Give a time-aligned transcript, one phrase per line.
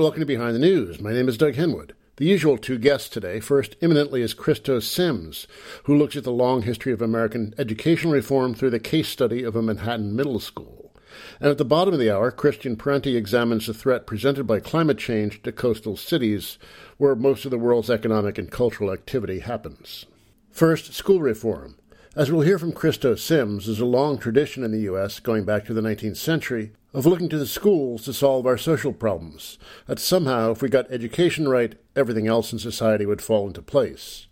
[0.00, 0.98] And welcome to Behind the News.
[0.98, 1.90] My name is Doug Henwood.
[2.16, 3.38] The usual two guests today.
[3.38, 5.46] First, eminently, is Christo Sims,
[5.84, 9.54] who looks at the long history of American educational reform through the case study of
[9.56, 10.94] a Manhattan middle school.
[11.38, 14.96] And at the bottom of the hour, Christian Parenti examines the threat presented by climate
[14.96, 16.56] change to coastal cities,
[16.96, 20.06] where most of the world's economic and cultural activity happens.
[20.50, 21.76] First, school reform.
[22.16, 25.66] As we'll hear from Christo Sims, there's a long tradition in the U.S., going back
[25.66, 29.58] to the 19th century, of looking to the schools to solve our social problems.
[29.86, 34.26] That somehow, if we got education right, everything else in society would fall into place.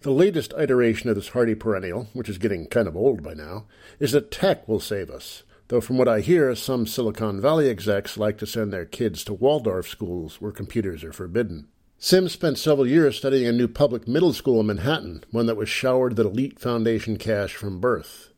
[0.00, 3.64] The latest iteration of this hardy perennial, which is getting kind of old by now,
[3.98, 5.44] is that tech will save us.
[5.68, 9.32] Though from what I hear, some Silicon Valley execs like to send their kids to
[9.32, 11.68] Waldorf schools where computers are forbidden.
[11.98, 15.70] Sims spent several years studying a new public middle school in Manhattan, one that was
[15.70, 18.30] showered with elite foundation cash from birth.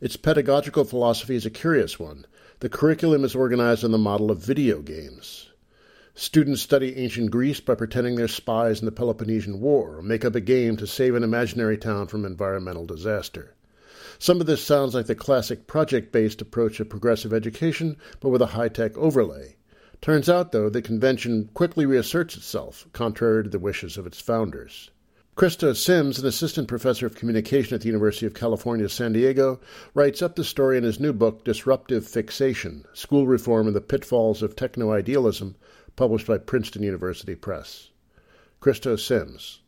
[0.00, 2.26] Its pedagogical philosophy is a curious one.
[2.62, 5.50] The curriculum is organized on the model of video games.
[6.14, 10.36] Students study ancient Greece by pretending they're spies in the Peloponnesian War, or make up
[10.36, 13.56] a game to save an imaginary town from environmental disaster.
[14.20, 18.42] Some of this sounds like the classic project based approach of progressive education, but with
[18.42, 19.56] a high tech overlay.
[20.00, 24.92] Turns out, though, the convention quickly reasserts itself, contrary to the wishes of its founders.
[25.34, 29.60] Christo Sims, an assistant professor of communication at the University of California, San Diego,
[29.94, 34.42] writes up the story in his new book, Disruptive Fixation School Reform and the Pitfalls
[34.42, 35.56] of Techno Idealism,
[35.96, 37.88] published by Princeton University Press.
[38.60, 39.60] Christo Sims.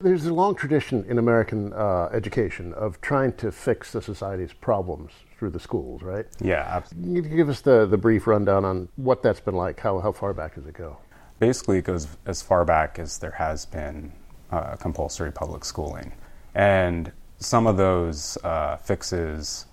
[0.00, 5.12] There's a long tradition in American uh, education of trying to fix the society's problems
[5.38, 6.26] through the schools, right?
[6.40, 7.22] Yeah, absolutely.
[7.22, 9.78] Can you give us the, the brief rundown on what that's been like?
[9.78, 10.98] How, how far back does it go?
[11.38, 14.12] Basically, it goes as far back as there has been
[14.54, 16.12] uh, compulsory public schooling.
[16.54, 19.66] And some of those uh, fixes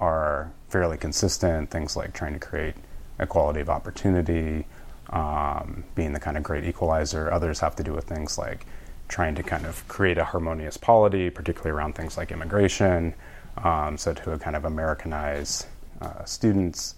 [0.00, 2.74] are fairly consistent, things like trying to create
[3.20, 4.66] equality of opportunity,
[5.10, 7.32] um, being the kind of great equalizer.
[7.32, 8.66] Others have to do with things like
[9.08, 13.14] trying to kind of create a harmonious polity, particularly around things like immigration,
[13.62, 15.66] um, so to kind of Americanize
[16.02, 16.96] uh, students.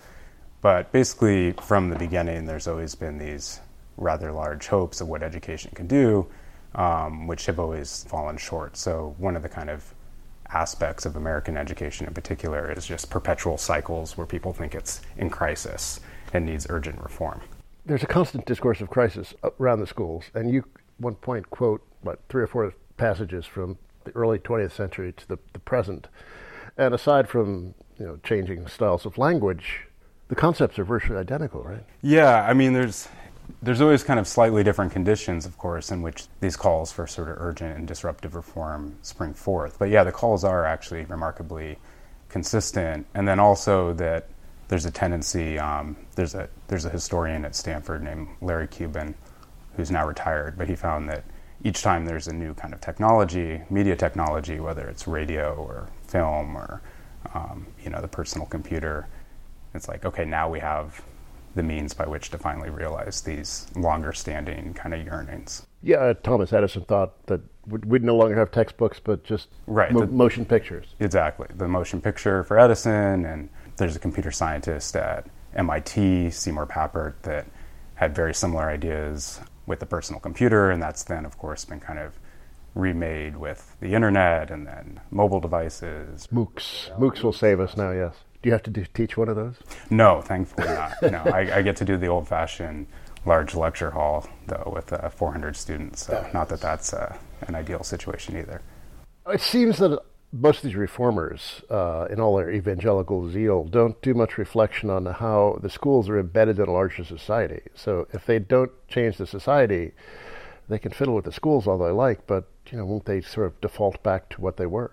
[0.62, 3.60] But basically, from the beginning, there's always been these
[3.98, 6.26] rather large hopes of what education can do,
[6.74, 8.76] um, which have always fallen short.
[8.76, 9.94] So, one of the kind of
[10.50, 15.28] aspects of American education in particular is just perpetual cycles where people think it's in
[15.28, 16.00] crisis
[16.32, 17.40] and needs urgent reform.
[17.84, 20.64] There's a constant discourse of crisis around the schools, and you,
[20.98, 25.38] one point, quote, what, three or four passages from the early 20th century to the,
[25.52, 26.08] the present
[26.78, 29.86] and aside from you know changing styles of language,
[30.28, 31.84] the concepts are virtually identical, right?
[32.00, 33.08] Yeah, I mean, there's
[33.62, 37.28] there's always kind of slightly different conditions, of course, in which these calls for sort
[37.28, 39.78] of urgent and disruptive reform spring forth.
[39.78, 41.78] But yeah, the calls are actually remarkably
[42.28, 44.28] consistent, and then also that
[44.68, 45.58] there's a tendency.
[45.58, 49.14] Um, there's a there's a historian at Stanford named Larry Cuban,
[49.76, 51.24] who's now retired, but he found that
[51.64, 56.56] each time there's a new kind of technology, media technology, whether it's radio or film
[56.56, 56.80] or
[57.34, 59.08] um, you know the personal computer.
[59.74, 61.02] It's like okay, now we have
[61.58, 65.66] the means by which to finally realize these longer-standing kind of yearnings.
[65.82, 70.06] Yeah, Thomas Edison thought that we'd no longer have textbooks, but just right, mo- the,
[70.06, 70.94] motion pictures.
[71.00, 75.26] Exactly, the motion picture for Edison, and there's a computer scientist at
[75.56, 77.46] MIT, Seymour Papert, that
[77.96, 81.98] had very similar ideas with the personal computer, and that's then, of course, been kind
[81.98, 82.12] of
[82.76, 86.28] remade with the internet and then mobile devices.
[86.32, 86.96] MOOCs.
[87.00, 88.14] MOOCs will save us now, yes.
[88.42, 89.56] Do you have to do, teach one of those?
[89.90, 90.92] No, thankfully not.
[91.02, 92.86] no, I, I, get to do the old fashioned
[93.26, 96.06] large lecture hall, though, with uh, 400 students.
[96.06, 98.62] So, not that that's uh, an ideal situation either.
[99.26, 100.00] It seems that
[100.32, 105.04] most of these reformers, uh, in all their evangelical zeal, don't do much reflection on
[105.06, 107.62] how the schools are embedded in a larger society.
[107.74, 109.92] So, if they don't change the society,
[110.68, 113.46] they can fiddle with the schools all they like, but you know, won't they sort
[113.46, 114.92] of default back to what they were?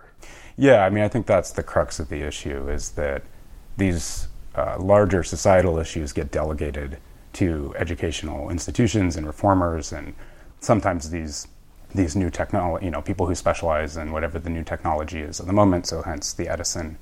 [0.58, 3.24] Yeah, I mean, I think that's the crux of the issue is that
[3.78, 6.98] these uh, larger societal issues get delegated
[7.34, 10.14] to educational institutions and reformers, and
[10.60, 11.48] sometimes these
[11.94, 15.46] these new technology, you know, people who specialize in whatever the new technology is at
[15.46, 15.88] the moment.
[15.88, 16.98] So, hence the Edison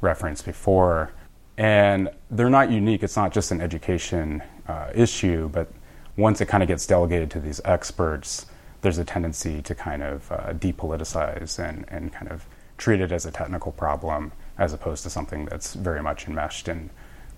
[0.00, 1.12] reference before,
[1.56, 3.02] and they're not unique.
[3.02, 5.68] It's not just an education uh, issue, but
[6.16, 8.46] once it kind of gets delegated to these experts,
[8.82, 13.24] there's a tendency to kind of uh, depoliticize and, and kind of treat it as
[13.24, 16.90] a technical problem as opposed to something that's very much enmeshed in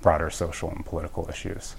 [0.03, 1.77] broader social and political issues.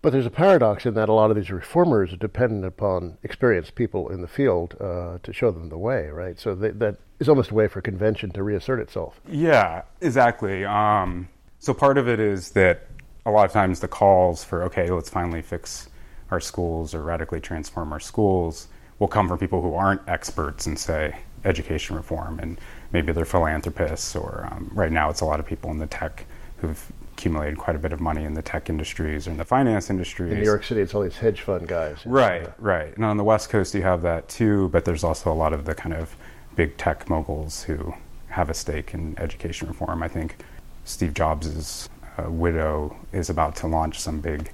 [0.00, 3.74] But there's a paradox in that a lot of these reformers are dependent upon experienced
[3.74, 6.38] people in the field uh, to show them the way, right?
[6.38, 9.20] So they, that is almost a way for convention to reassert itself.
[9.28, 10.64] Yeah, exactly.
[10.64, 12.86] Um, so part of it is that
[13.26, 15.88] a lot of times the calls for, okay, let's finally fix
[16.30, 18.68] our schools or radically transform our schools
[19.00, 22.60] will come from people who aren't experts in, say, education reform, and
[22.92, 26.24] maybe they're philanthropists, or um, right now it's a lot of people in the tech
[26.58, 29.90] who've accumulated quite a bit of money in the tech industries or in the finance
[29.90, 30.32] industries.
[30.32, 31.98] In New York City, it's all these hedge fund guys.
[32.06, 32.52] Right, know.
[32.58, 32.94] right.
[32.94, 35.64] And on the West Coast, you have that too, but there's also a lot of
[35.64, 36.14] the kind of
[36.54, 37.92] big tech moguls who
[38.28, 40.02] have a stake in education reform.
[40.02, 40.36] I think
[40.84, 41.88] Steve Jobs'
[42.18, 44.52] uh, widow is about to launch some big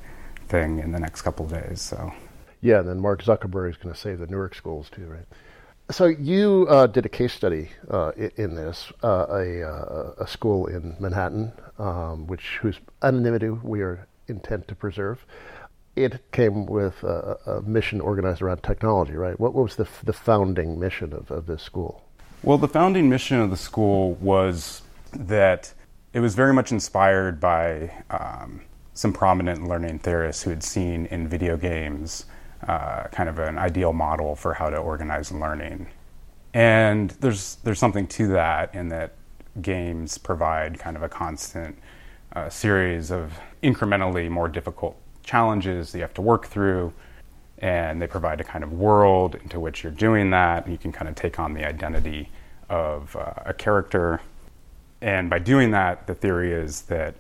[0.49, 1.83] thing in the next couple of days.
[1.83, 2.13] So,
[2.63, 5.27] yeah, and then Mark Zuckerberg is going to save the Newark schools too, right?
[5.91, 10.67] So you uh, did a case study uh, in this, uh, a, uh, a, school
[10.67, 15.27] in Manhattan, um, which whose anonymity we are intent to preserve.
[15.95, 19.39] It came with a, a mission organized around technology, right?
[19.39, 22.03] What, was the, the founding mission of, of this school?
[22.43, 24.81] Well, the founding mission of the school was
[25.13, 25.75] that
[26.15, 28.63] it was very much inspired by um,
[28.95, 32.25] some prominent learning theorists who had seen in video games
[32.69, 35.87] uh, kind of an ideal model for how to organize learning.
[36.53, 39.15] And there's there's something to that in that
[39.61, 41.77] games provide kind of a constant
[42.35, 43.33] uh, series of
[43.63, 46.93] incrementally more difficult challenges that you have to work through,
[47.59, 50.93] and they provide a kind of world into which you're doing that, and you can
[50.93, 52.31] kind of take on the identity
[52.69, 54.21] of uh, a character.
[55.01, 57.15] And by doing that, the theory is that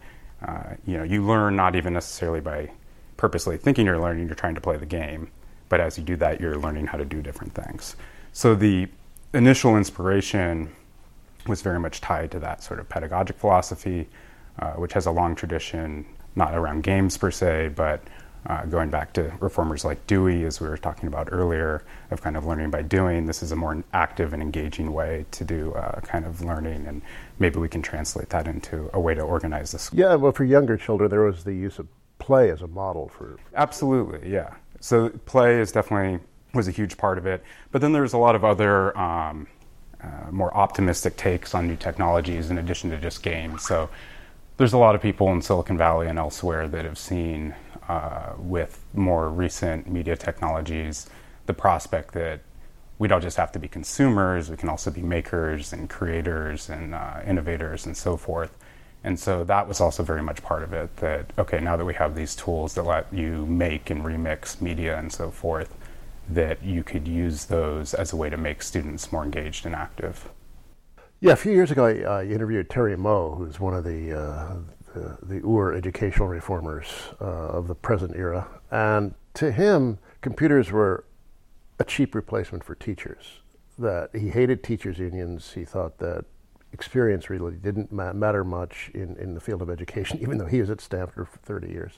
[0.46, 2.70] uh, you know you learn not even necessarily by
[3.16, 5.30] purposely thinking you're learning, you're trying to play the game.
[5.68, 7.96] But as you do that, you're learning how to do different things.
[8.32, 8.88] So the
[9.32, 10.70] initial inspiration
[11.46, 14.08] was very much tied to that sort of pedagogic philosophy,
[14.58, 16.06] uh, which has a long tradition,
[16.36, 18.02] not around games per se, but
[18.46, 22.36] uh, going back to reformers like Dewey, as we were talking about earlier, of kind
[22.36, 23.26] of learning by doing.
[23.26, 27.00] This is a more active and engaging way to do uh, kind of learning, and
[27.38, 29.90] maybe we can translate that into a way to organize this.
[29.92, 31.88] Yeah, well, for younger children, there was the use of
[32.24, 33.38] play as a model for.
[33.54, 34.54] Absolutely, yeah.
[34.80, 36.20] So play is definitely
[36.54, 39.46] was a huge part of it, but then there's a lot of other um,
[40.02, 43.62] uh, more optimistic takes on new technologies in addition to just games.
[43.62, 43.90] So
[44.56, 47.54] there's a lot of people in Silicon Valley and elsewhere that have seen
[47.88, 51.10] uh, with more recent media technologies
[51.46, 52.40] the prospect that
[52.98, 56.94] we don't just have to be consumers, we can also be makers and creators and
[56.94, 58.56] uh, innovators and so forth.
[59.04, 61.92] And so that was also very much part of it that, okay, now that we
[61.94, 65.76] have these tools that let you make and remix media and so forth,
[66.26, 70.30] that you could use those as a way to make students more engaged and active.
[71.20, 74.56] Yeah, a few years ago, I uh, interviewed Terry Moe, who's one of the, uh,
[74.94, 76.86] the, the Ur educational reformers
[77.20, 78.48] uh, of the present era.
[78.70, 81.04] And to him, computers were
[81.78, 83.40] a cheap replacement for teachers.
[83.78, 85.52] That he hated teachers' unions.
[85.52, 86.24] He thought that
[86.74, 90.60] experience really didn't ma- matter much in, in the field of education, even though he
[90.60, 91.92] was at Stanford for 30 years.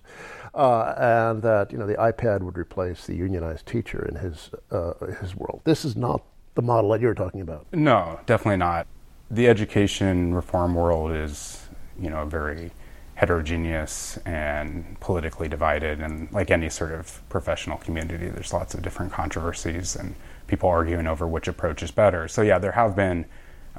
[0.54, 4.92] Uh, and that, you know, the iPad would replace the unionized teacher in his, uh,
[5.20, 5.62] his world.
[5.64, 6.22] This is not
[6.54, 7.66] the model that you're talking about.
[7.72, 8.86] No, definitely not.
[9.30, 11.66] The education reform world is,
[11.98, 12.70] you know, very
[13.16, 16.00] heterogeneous and politically divided.
[16.00, 20.14] And like any sort of professional community, there's lots of different controversies and
[20.46, 22.28] people arguing over which approach is better.
[22.28, 23.24] So, yeah, there have been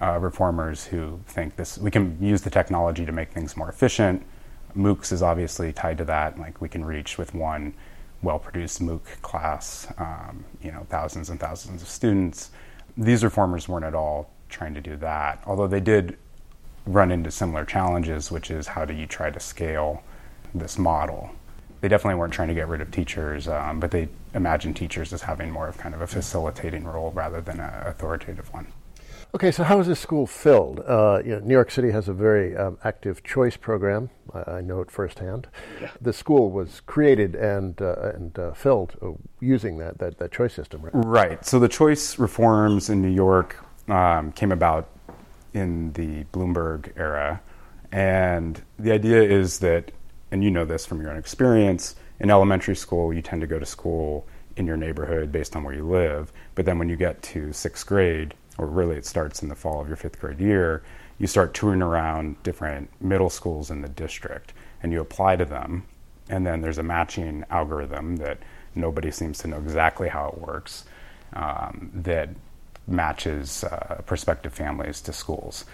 [0.01, 4.25] uh, reformers who think this we can use the technology to make things more efficient.
[4.75, 6.37] MOOCs is obviously tied to that.
[6.37, 7.73] Like we can reach with one
[8.21, 12.51] well-produced MOOC class, um, you know, thousands and thousands of students.
[12.95, 16.17] These reformers weren't at all trying to do that, although they did
[16.85, 20.01] run into similar challenges, which is how do you try to scale
[20.55, 21.29] this model?
[21.81, 25.21] They definitely weren't trying to get rid of teachers, um, but they imagined teachers as
[25.21, 28.67] having more of kind of a facilitating role rather than an authoritative one.
[29.35, 30.79] Okay, so how is this school filled?
[30.79, 34.09] Uh, you know, New York City has a very um, active choice program.
[34.33, 35.47] I, I know it firsthand.
[35.81, 35.91] Yeah.
[35.99, 40.53] The school was created and uh, and uh, filled uh, using that, that that choice
[40.53, 40.93] system, right?
[40.95, 41.45] Right.
[41.45, 43.57] So the choice reforms in New York
[43.89, 44.89] um, came about
[45.53, 47.41] in the Bloomberg era,
[47.91, 49.91] and the idea is that,
[50.31, 53.59] and you know this from your own experience, in elementary school you tend to go
[53.59, 57.21] to school in your neighborhood based on where you live, but then when you get
[57.21, 60.83] to sixth grade or really it starts in the fall of your fifth grade year,
[61.19, 65.83] you start touring around different middle schools in the district and you apply to them.
[66.29, 68.39] And then there's a matching algorithm that
[68.75, 70.85] nobody seems to know exactly how it works
[71.33, 72.29] um, that
[72.87, 75.65] matches uh, prospective families to schools.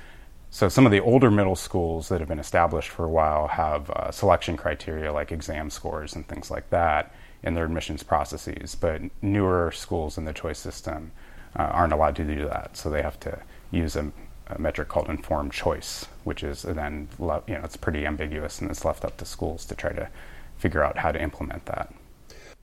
[0.50, 3.90] So some of the older middle schools that have been established for a while have
[3.90, 9.02] uh, selection criteria like exam scores and things like that in their admissions processes, but
[9.22, 11.12] newer schools in the choice system
[11.58, 12.76] uh, aren't allowed to do that.
[12.76, 13.40] So they have to
[13.72, 14.12] use a,
[14.48, 18.86] a, metric called informed choice, which is then you know it's pretty ambiguous and it's
[18.86, 20.10] left up to schools to try to
[20.58, 21.94] figure out how to implement that.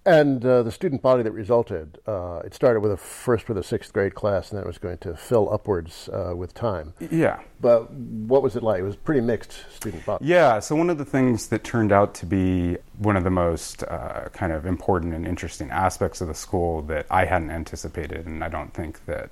[0.06, 3.62] And uh, the student body that resulted, uh, it started with a first with a
[3.62, 6.94] sixth grade class, and then it was going to fill upwards uh, with time.
[7.10, 7.40] Yeah.
[7.60, 8.80] But what was it like?
[8.80, 10.24] It was pretty mixed student body.
[10.24, 10.58] Yeah.
[10.60, 14.30] So one of the things that turned out to be one of the most uh,
[14.32, 18.48] kind of important and interesting aspects of the school that I hadn't anticipated, and I
[18.48, 19.30] don't think that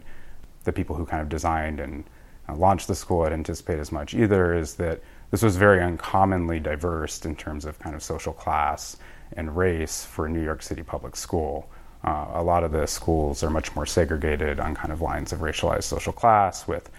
[0.65, 2.05] the people who kind of designed and
[2.47, 6.61] uh, launched the school had anticipated as much either, is that this was very uncommonly
[6.61, 8.99] diverse in terms of kind of social class
[9.33, 11.69] and race for New York City public school.
[12.05, 15.41] Uh, a lot of the schools are much more segregated on kind of lines of
[15.41, 16.91] racialized social class with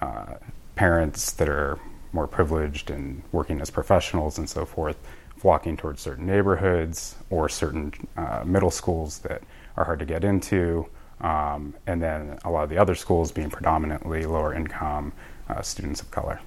[0.00, 0.34] uh,
[0.74, 1.78] parents that are
[2.12, 4.96] more privileged and working as professionals and so forth
[5.36, 9.42] flocking towards certain neighborhoods or certain uh, middle schools that
[9.76, 10.86] are hard to get into.
[11.20, 15.12] Um, and then a lot of the other schools being predominantly lower income
[15.48, 16.40] uh, students of color.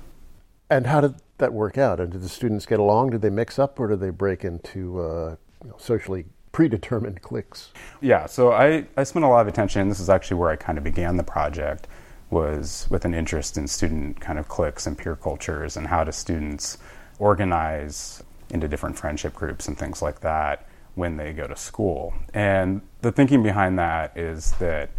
[0.69, 1.99] And how did that work out?
[1.99, 3.11] And did the students get along?
[3.11, 7.71] Did they mix up, or did they break into uh, you know, socially predetermined cliques?
[8.01, 9.89] Yeah, so I, I spent a lot of attention.
[9.89, 11.87] This is actually where I kind of began the project.
[12.29, 16.11] Was with an interest in student kind of cliques and peer cultures, and how do
[16.11, 16.77] students
[17.17, 22.13] organize into different friendship groups and things like that when they go to school.
[22.33, 24.89] And the thinking behind that is that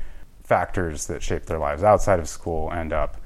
[0.45, 3.17] factors that shape their lives outside of school end up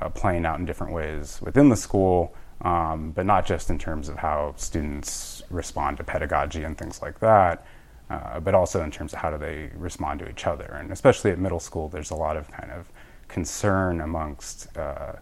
[0.00, 4.08] uh, playing out in different ways within the school, um, but not just in terms
[4.08, 7.66] of how students respond to pedagogy and things like that,
[8.10, 10.76] uh, but also in terms of how do they respond to each other.
[10.78, 12.88] And especially at middle school, there's a lot of kind of
[13.28, 15.14] concern amongst uh,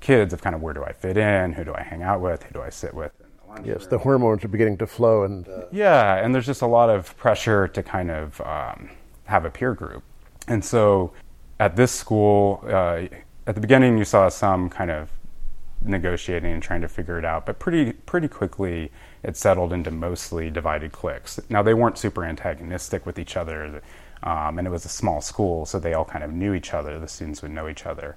[0.00, 2.42] kids of kind of where do I fit in, who do I hang out with,
[2.44, 3.12] who do I sit with.
[3.64, 5.64] Yes, the hormones are beginning to flow, and uh...
[5.72, 8.90] yeah, and there's just a lot of pressure to kind of um,
[9.24, 10.02] have a peer group,
[10.46, 11.12] and so
[11.58, 13.04] at this school, uh,
[13.46, 15.10] at the beginning, you saw some kind of
[15.88, 18.90] negotiating and trying to figure it out, but pretty pretty quickly
[19.22, 21.40] it settled into mostly divided cliques.
[21.48, 23.82] Now they weren't super antagonistic with each other,
[24.22, 26.98] um, and it was a small school, so they all kind of knew each other.
[26.98, 28.16] The students would know each other.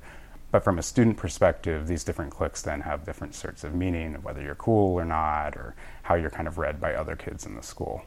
[0.51, 4.41] But from a student perspective, these different cliques then have different sorts of meaning whether
[4.41, 7.61] you're cool or not, or how you're kind of read by other kids in the
[7.61, 8.03] school.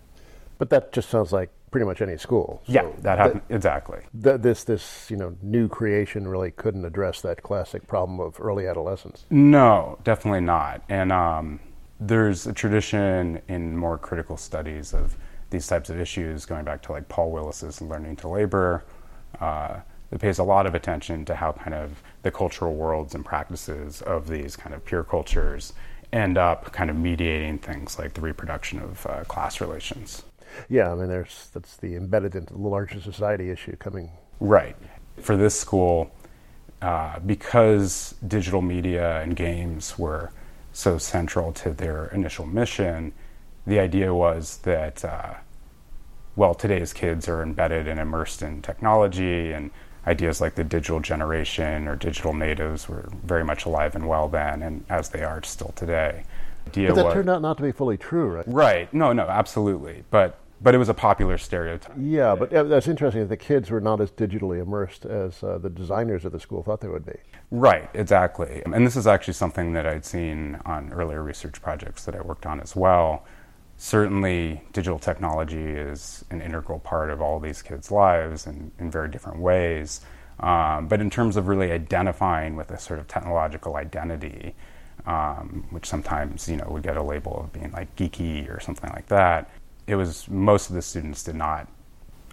[0.62, 2.62] But that just sounds like pretty much any school.
[2.68, 3.98] So yeah, that happened exactly.
[4.22, 8.68] Th- this this you know new creation really couldn't address that classic problem of early
[8.68, 9.26] adolescence.
[9.28, 10.84] No, definitely not.
[10.88, 11.58] And um,
[11.98, 15.16] there's a tradition in more critical studies of
[15.50, 18.84] these types of issues, going back to like Paul Willis's Learning to Labor.
[19.40, 23.24] Uh, that pays a lot of attention to how kind of the cultural worlds and
[23.24, 25.72] practices of these kind of peer cultures
[26.12, 30.22] end up kind of mediating things like the reproduction of uh, class relations.
[30.68, 34.10] Yeah, I mean, there's that's the embedded into the larger society issue coming.
[34.40, 34.76] Right.
[35.20, 36.10] For this school,
[36.80, 40.32] uh, because digital media and games were
[40.72, 43.12] so central to their initial mission,
[43.66, 45.34] the idea was that, uh,
[46.34, 49.70] well, today's kids are embedded and immersed in technology, and
[50.06, 54.62] ideas like the digital generation or digital natives were very much alive and well then,
[54.62, 56.24] and as they are still today.
[56.66, 58.44] Idea but that was, turned out not to be fully true, right?
[58.46, 58.92] Right.
[58.94, 60.04] No, no, absolutely.
[60.10, 61.96] But but it was a popular stereotype.
[61.98, 63.22] Yeah, but that's interesting.
[63.22, 66.62] That the kids were not as digitally immersed as uh, the designers of the school
[66.62, 67.16] thought they would be.
[67.50, 68.62] Right, exactly.
[68.64, 72.46] And this is actually something that I'd seen on earlier research projects that I worked
[72.46, 73.24] on as well.
[73.76, 79.08] Certainly, digital technology is an integral part of all these kids' lives in, in very
[79.08, 80.02] different ways.
[80.38, 84.54] Um, but in terms of really identifying with a sort of technological identity,
[85.06, 88.90] um, which sometimes you know would get a label of being like geeky or something
[88.90, 89.50] like that,
[89.86, 91.68] it was most of the students did not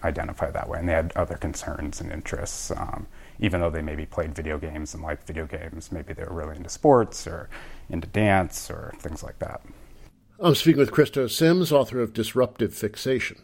[0.04, 2.70] identify that way, and they had other concerns and interests.
[2.70, 3.06] Um,
[3.38, 6.56] even though they maybe played video games and liked video games, maybe they were really
[6.56, 7.48] into sports or
[7.88, 9.62] into dance or things like that.
[10.38, 13.38] I'm speaking with Christo Sims, author of Disruptive Fixation.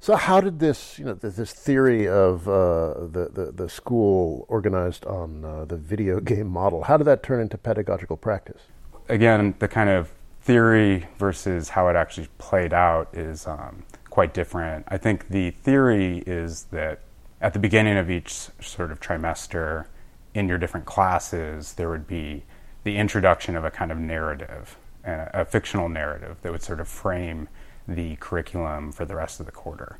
[0.00, 5.06] So, how did this, you know, this theory of uh, the, the, the school organized
[5.06, 8.62] on uh, the video game model, how did that turn into pedagogical practice?
[9.08, 10.12] Again, the kind of
[10.44, 14.84] theory versus how it actually played out is um, quite different.
[14.88, 17.00] I think the theory is that
[17.40, 19.86] at the beginning of each sort of trimester
[20.34, 22.44] in your different classes, there would be
[22.84, 26.88] the introduction of a kind of narrative, a, a fictional narrative that would sort of
[26.88, 27.48] frame
[27.88, 29.98] the curriculum for the rest of the quarter.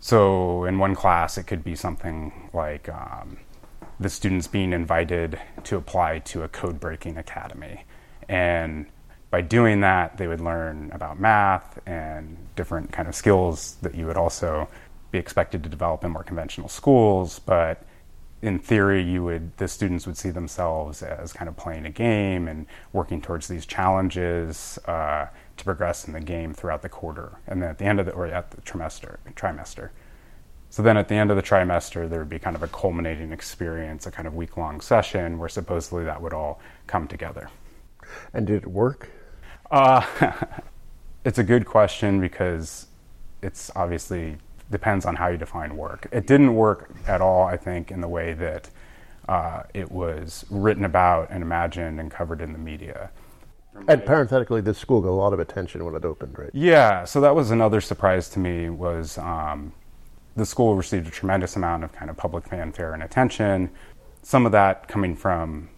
[0.00, 3.38] So, in one class, it could be something like um,
[4.00, 7.84] the students being invited to apply to a code breaking academy.
[8.28, 8.86] And
[9.36, 14.06] by doing that, they would learn about math and different kind of skills that you
[14.06, 14.66] would also
[15.10, 17.38] be expected to develop in more conventional schools.
[17.38, 17.82] But
[18.40, 22.48] in theory, you would the students would see themselves as kind of playing a game
[22.48, 22.64] and
[22.94, 25.26] working towards these challenges, uh,
[25.58, 28.12] to progress in the game throughout the quarter, and then at the end of the
[28.12, 29.90] or at the trimester trimester.
[30.70, 33.32] So then at the end of the trimester, there would be kind of a culminating
[33.32, 37.50] experience, a kind of week long session where supposedly that would all come together.
[38.32, 39.10] And did it work?
[39.70, 40.04] Uh,
[41.24, 42.86] it's a good question because
[43.42, 44.36] it's obviously
[44.70, 46.08] depends on how you define work.
[46.12, 48.68] It didn't work at all, I think, in the way that
[49.28, 53.10] uh, it was written about and imagined and covered in the media.
[53.88, 56.50] And parenthetically, this school got a lot of attention when it opened, right?
[56.54, 58.70] Yeah, so that was another surprise to me.
[58.70, 59.72] Was um,
[60.34, 63.70] the school received a tremendous amount of kind of public fanfare and attention.
[64.22, 65.68] Some of that coming from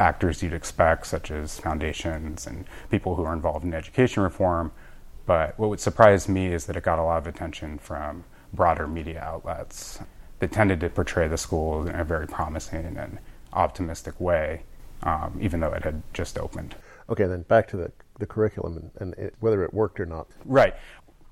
[0.00, 4.72] actors you'd expect, such as foundations and people who are involved in education reform.
[5.26, 8.86] But what would surprise me is that it got a lot of attention from broader
[8.86, 9.98] media outlets
[10.38, 13.18] that tended to portray the school in a very promising and
[13.52, 14.62] optimistic way,
[15.02, 16.76] um, even though it had just opened.
[17.08, 20.26] Okay, then back to the, the curriculum and, and it, whether it worked or not.
[20.44, 20.74] Right.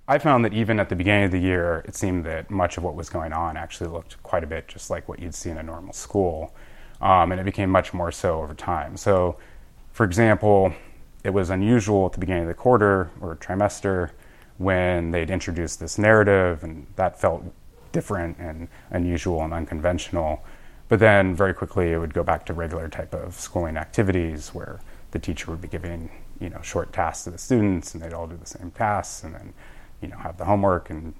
[0.07, 2.85] I found that even at the beginning of the year, it seemed that much of
[2.85, 5.59] what was going on actually looked quite a bit just like what you'd see in
[5.59, 6.55] a normal school.
[7.01, 8.97] Um, and it became much more so over time.
[8.97, 9.37] So,
[9.93, 10.73] for example,
[11.23, 14.11] it was unusual at the beginning of the quarter or trimester
[14.59, 17.45] when they'd introduced this narrative, and that felt
[17.93, 20.45] different and unusual and unconventional.
[20.89, 24.81] But then very quickly it would go back to regular type of schooling activities where
[25.13, 26.11] the teacher would be giving
[26.41, 29.35] you know short tasks to the students and they'd all do the same tasks and
[29.35, 29.55] then
[30.03, 31.15] you know have the homework and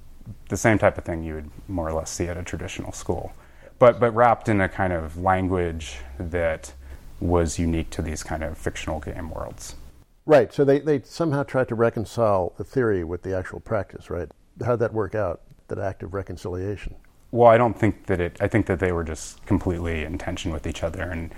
[0.49, 3.33] the same type of thing you would more or less see at a traditional school.
[3.79, 6.73] But but wrapped in a kind of language that
[7.21, 9.77] was unique to these kind of fictional game worlds.
[10.27, 10.53] Right.
[10.53, 14.29] So they, they somehow tried to reconcile the theory with the actual practice, right?
[14.65, 15.43] How'd that work out?
[15.69, 16.95] That act of reconciliation?
[17.31, 20.53] Well, I don't think that it, I think that they were just completely in tension
[20.53, 21.03] with each other.
[21.03, 21.35] And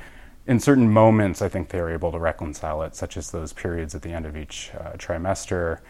[0.46, 3.94] in certain moments, I think they were able to reconcile it, such as those periods
[3.94, 5.80] at the end of each uh, trimester.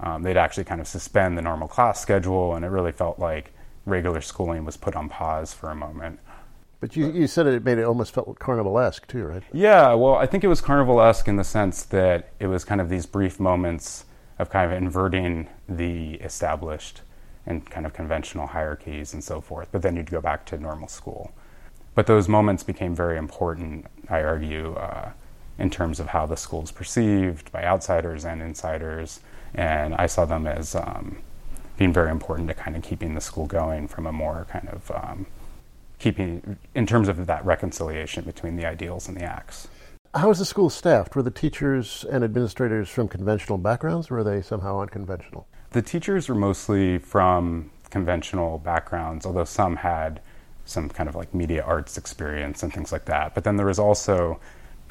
[0.00, 3.52] Um, they'd actually kind of suspend the normal class schedule, and it really felt like
[3.86, 6.20] regular schooling was put on pause for a moment.
[6.80, 9.42] But you, you said it made it almost felt carnivalesque too, right?
[9.52, 12.88] Yeah, well, I think it was carnivalesque in the sense that it was kind of
[12.88, 14.06] these brief moments
[14.38, 17.02] of kind of inverting the established
[17.46, 19.68] and kind of conventional hierarchies and so forth.
[19.70, 21.32] But then you'd go back to normal school.
[21.94, 25.10] But those moments became very important, I argue, uh,
[25.58, 29.20] in terms of how the school is perceived by outsiders and insiders.
[29.54, 31.18] And I saw them as um,
[31.80, 34.90] being very important to kind of keeping the school going from a more kind of
[34.90, 35.24] um,
[35.98, 39.66] keeping in terms of that reconciliation between the ideals and the acts.
[40.12, 41.16] How was the school staffed?
[41.16, 45.46] Were the teachers and administrators from conventional backgrounds, or were they somehow unconventional?
[45.70, 50.20] The teachers were mostly from conventional backgrounds, although some had
[50.66, 53.34] some kind of like media arts experience and things like that.
[53.34, 54.38] But then there was also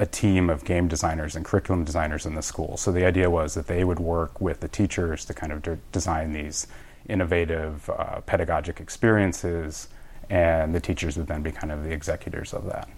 [0.00, 2.78] a team of game designers and curriculum designers in the school.
[2.78, 5.78] So the idea was that they would work with the teachers to kind of de-
[5.92, 6.66] design these
[7.06, 9.88] innovative uh, pedagogic experiences
[10.30, 12.88] and the teachers would then be kind of the executors of that.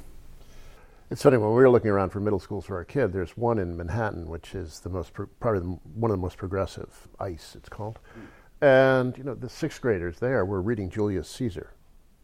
[1.11, 3.13] It's funny when we were looking around for middle schools for our kid.
[3.13, 6.37] There's one in Manhattan, which is the most pro- probably the, one of the most
[6.37, 7.09] progressive.
[7.19, 7.99] ICE, it's called.
[8.61, 11.75] And you know the sixth graders there were reading Julius Caesar.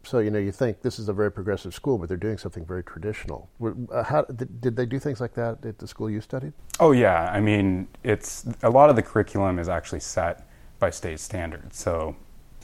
[0.03, 2.65] So you know you think this is a very progressive school, but they're doing something
[2.65, 3.49] very traditional.
[3.61, 6.53] Uh, how did, did they do things like that at the school you studied?
[6.79, 10.47] Oh yeah, I mean it's a lot of the curriculum is actually set
[10.79, 11.77] by state standards.
[11.77, 12.15] So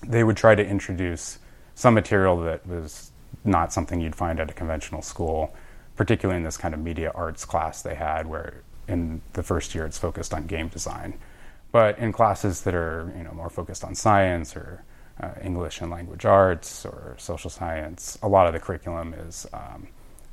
[0.08, 1.40] they would try to introduce
[1.76, 3.12] some material that was
[3.44, 5.54] not something you'd find at a conventional school,
[5.96, 9.86] particularly in this kind of media arts class they had, where in the first year
[9.86, 11.16] it's focused on game design.
[11.72, 14.84] But in classes that are you know more focused on science or
[15.22, 19.88] uh, English and language arts or social science, a lot of the curriculum is um,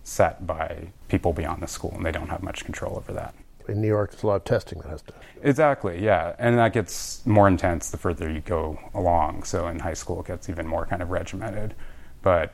[0.05, 3.35] set by people beyond the school, and they don't have much control over that.
[3.69, 5.13] In New York, there's a lot of testing that has to.
[5.43, 9.45] Exactly, yeah, and that gets more intense the further you go along.
[9.45, 11.75] So in high school, it gets even more kind of regimented.
[12.23, 12.53] But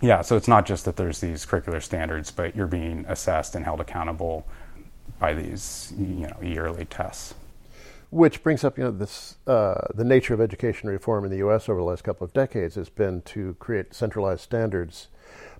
[0.00, 3.64] yeah, so it's not just that there's these curricular standards, but you're being assessed and
[3.64, 4.46] held accountable
[5.18, 7.34] by these, you know, yearly tests.
[8.10, 11.68] Which brings up, you know, this uh, the nature of education reform in the U.S.
[11.68, 15.08] over the last couple of decades has been to create centralized standards,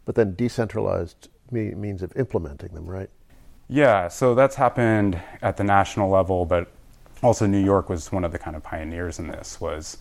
[0.04, 3.10] but then decentralized me- means of implementing them, right?
[3.68, 6.72] Yeah, so that's happened at the national level, but
[7.22, 9.60] also New York was one of the kind of pioneers in this.
[9.60, 9.98] Was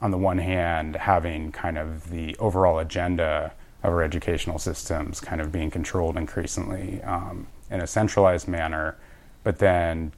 [0.00, 5.40] on the one hand having kind of the overall agenda of our educational systems kind
[5.40, 8.96] of being controlled increasingly um, in a centralized manner,
[9.42, 10.12] but then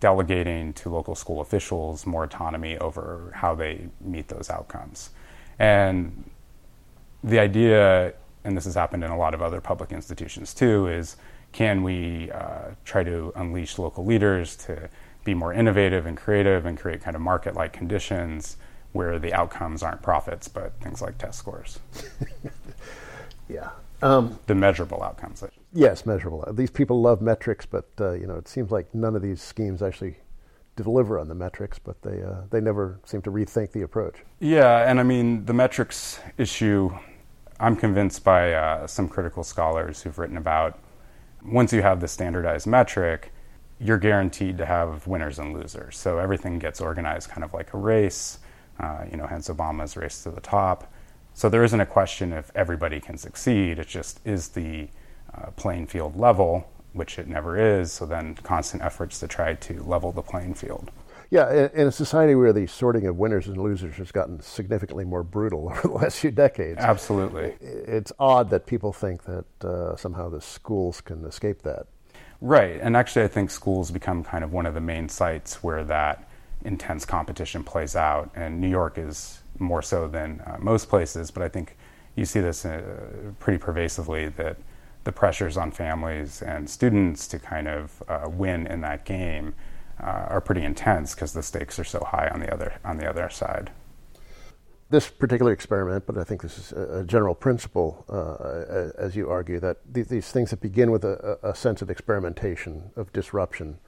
[0.00, 5.10] delegating to local school officials more autonomy over how they meet those outcomes.
[5.58, 6.30] And
[7.24, 8.12] the idea,
[8.44, 11.16] and this has happened in a lot of other public institutions too, is
[11.52, 14.88] can we uh, try to unleash local leaders to
[15.24, 18.56] be more innovative and creative and create kind of market like conditions
[18.92, 21.78] where the outcomes aren't profits, but things like test scores.
[23.48, 23.70] yeah.
[24.02, 25.42] Um, the measurable outcomes.
[25.76, 26.42] Yes, measurable.
[26.54, 29.82] These people love metrics, but uh, you know it seems like none of these schemes
[29.82, 30.16] actually
[30.74, 34.16] deliver on the metrics, but they uh, they never seem to rethink the approach.
[34.40, 36.90] Yeah, and I mean the metrics issue.
[37.60, 40.78] I'm convinced by uh, some critical scholars who've written about
[41.44, 43.32] once you have the standardized metric,
[43.78, 45.96] you're guaranteed to have winners and losers.
[45.96, 48.38] So everything gets organized kind of like a race.
[48.80, 50.92] Uh, you know, hence Obama's race to the top.
[51.34, 53.78] So there isn't a question if everybody can succeed.
[53.78, 54.88] It just is the
[55.36, 57.92] uh, playing field level, which it never is.
[57.92, 60.90] So then constant efforts to try to level the playing field.
[61.30, 65.24] Yeah, in a society where the sorting of winners and losers has gotten significantly more
[65.24, 66.78] brutal over the last few decades.
[66.78, 67.54] Absolutely.
[67.60, 71.86] It's odd that people think that uh, somehow the schools can escape that.
[72.40, 72.78] Right.
[72.80, 76.28] And actually, I think schools become kind of one of the main sites where that
[76.64, 78.30] intense competition plays out.
[78.34, 81.76] And New York is more so than uh, most places, but I think
[82.14, 82.82] you see this uh,
[83.38, 84.58] pretty pervasively that
[85.06, 89.54] the pressures on families and students to kind of uh, win in that game
[90.02, 93.08] uh, are pretty intense because the stakes are so high on the other on the
[93.08, 93.70] other side.
[94.90, 99.58] This particular experiment, but I think this is a, general principle, uh, as you argue,
[99.58, 103.78] that these things that begin with a, a sense of experimentation, of disruption,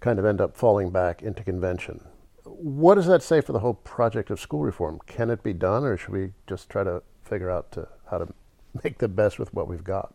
[0.00, 2.04] kind of end up falling back into convention.
[2.44, 4.98] What does that say for the whole project of school reform?
[5.06, 8.28] Can it be done, or should we just try to figure out to, how to
[8.84, 10.14] make the best with what we've got?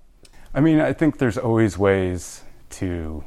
[0.53, 3.23] I mean, I think there's always ways to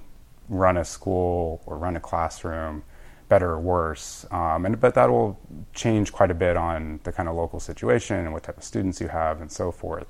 [0.48, 2.82] run a school or run a classroom
[3.28, 4.26] better or worse.
[4.30, 5.38] Um, and but that will
[5.72, 9.00] change quite a bit on the kind of local situation and what type of students
[9.00, 10.06] you have and so forth.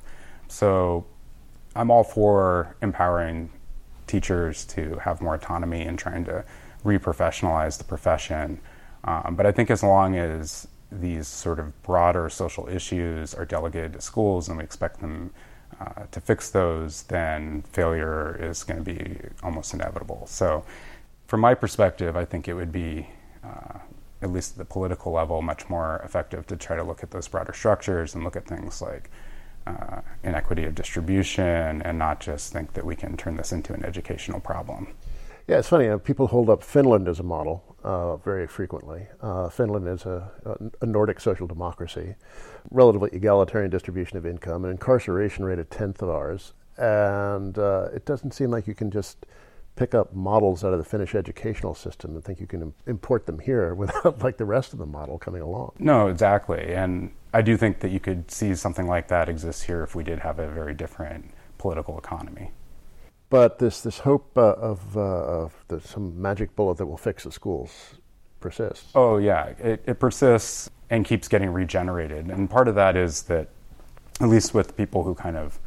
[0.49, 1.07] So
[1.77, 3.51] I'm all for empowering
[4.07, 6.45] teachers to have more autonomy and trying to
[6.85, 8.59] reprofessionalize the profession.
[9.05, 13.93] Um, but I think as long as these sort of broader social issues are delegated
[13.95, 15.33] to schools and we expect them
[15.81, 20.27] uh, to fix those, then failure is going to be almost inevitable.
[20.27, 20.65] So,
[21.27, 23.09] from my perspective, I think it would be,
[23.43, 23.79] uh,
[24.21, 27.27] at least at the political level, much more effective to try to look at those
[27.27, 29.11] broader structures and look at things like
[29.67, 33.85] uh, inequity of distribution and not just think that we can turn this into an
[33.85, 34.89] educational problem.
[35.49, 35.89] Yeah, it's funny.
[35.89, 39.07] Uh, people hold up Finland as a model uh, very frequently.
[39.21, 40.31] Uh, Finland is a,
[40.81, 42.15] a, Nordic social democracy,
[42.71, 48.07] relatively egalitarian distribution of income, an incarceration rate a tenth of ours, and uh, it
[48.07, 49.27] doesn't seem like you can just
[49.75, 53.27] pick up models out of the Finnish educational system and think you can Im- import
[53.27, 55.73] them here without like the rest of the model coming along.
[55.79, 59.83] No, exactly, and I do think that you could see something like that exist here
[59.83, 62.53] if we did have a very different political economy.
[63.33, 67.25] But this, this hope uh, of, uh, of the, some magic bullet that will fix
[67.25, 67.95] the schools
[68.41, 68.91] persists.
[68.95, 69.55] Oh, yeah.
[69.59, 72.27] It, it persists and keeps getting regenerated.
[72.27, 73.49] And part of that is that,
[74.21, 75.59] at least with people who kind of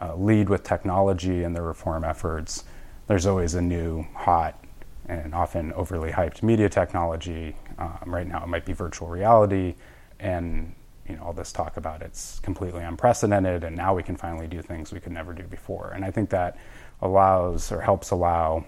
[0.00, 2.62] uh, lead with technology and their reform efforts,
[3.08, 4.64] there's always a new, hot,
[5.08, 7.56] and often overly hyped media technology.
[7.76, 9.74] Um, right now, it might be virtual reality.
[10.20, 10.76] And
[11.08, 14.62] you know all this talk about it's completely unprecedented and now we can finally do
[14.62, 16.56] things we could never do before and i think that
[17.02, 18.64] allows or helps allow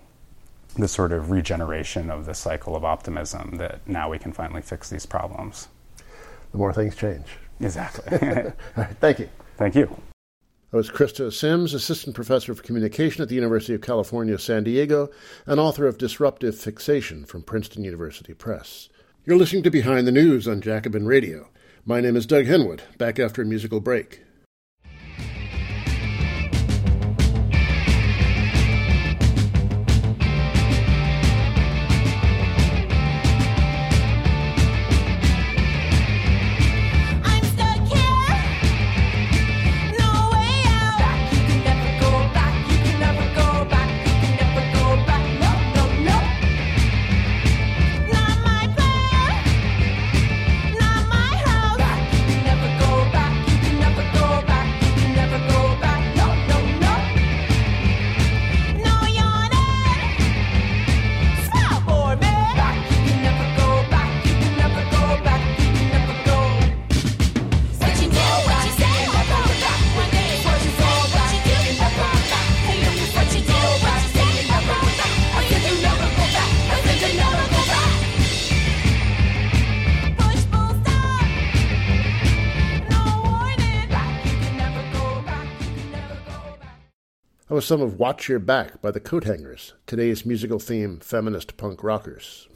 [0.77, 4.88] the sort of regeneration of the cycle of optimism that now we can finally fix
[4.88, 5.68] these problems.
[6.53, 7.27] The more things change.
[7.61, 8.18] Exactly.
[9.01, 9.29] thank you.
[9.57, 9.95] Thank you.
[10.71, 15.11] That was Christo Sims, Assistant Professor of Communication at the University of California, San Diego,
[15.45, 18.88] and author of Disruptive Fixation from Princeton University Press.
[19.27, 21.51] You're listening to Behind the News on Jacobin Radio.
[21.85, 24.23] My name is Doug Henwood, back after a musical break.
[87.62, 92.48] Was some of Watch Your Back by the Coathangers, today's musical theme, feminist punk rockers.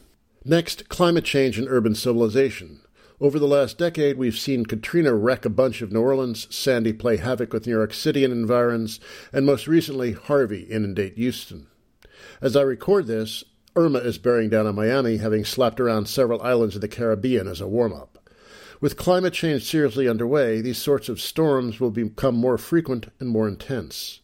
[0.44, 2.80] Next, climate change and urban civilization.
[3.20, 7.18] Over the last decade, we've seen Katrina wreck a bunch of New Orleans, Sandy play
[7.18, 8.98] havoc with New York City and environs,
[9.32, 11.68] and most recently, Harvey inundate Houston.
[12.40, 13.44] As I record this,
[13.76, 17.60] Irma is bearing down on Miami, having slapped around several islands of the Caribbean as
[17.60, 18.28] a warm up.
[18.80, 23.46] With climate change seriously underway, these sorts of storms will become more frequent and more
[23.46, 24.18] intense.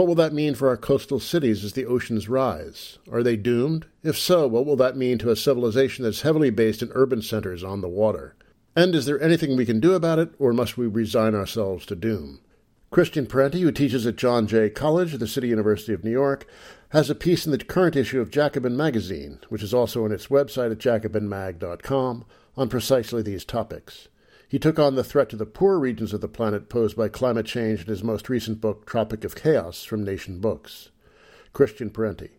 [0.00, 2.96] What will that mean for our coastal cities as the oceans rise?
[3.12, 3.84] Are they doomed?
[4.02, 7.62] If so, what will that mean to a civilization that's heavily based in urban centers
[7.62, 8.34] on the water?
[8.74, 11.96] And is there anything we can do about it, or must we resign ourselves to
[11.96, 12.40] doom?
[12.90, 16.46] Christian Parenti, who teaches at John Jay College, the City University of New York,
[16.92, 20.28] has a piece in the current issue of Jacobin Magazine, which is also on its
[20.28, 22.24] website at jacobinmag.com,
[22.56, 24.08] on precisely these topics.
[24.50, 27.46] He took on the threat to the poor regions of the planet posed by climate
[27.46, 30.90] change in his most recent book, Tropic of Chaos, from Nation Books.
[31.52, 32.30] Christian Parenti.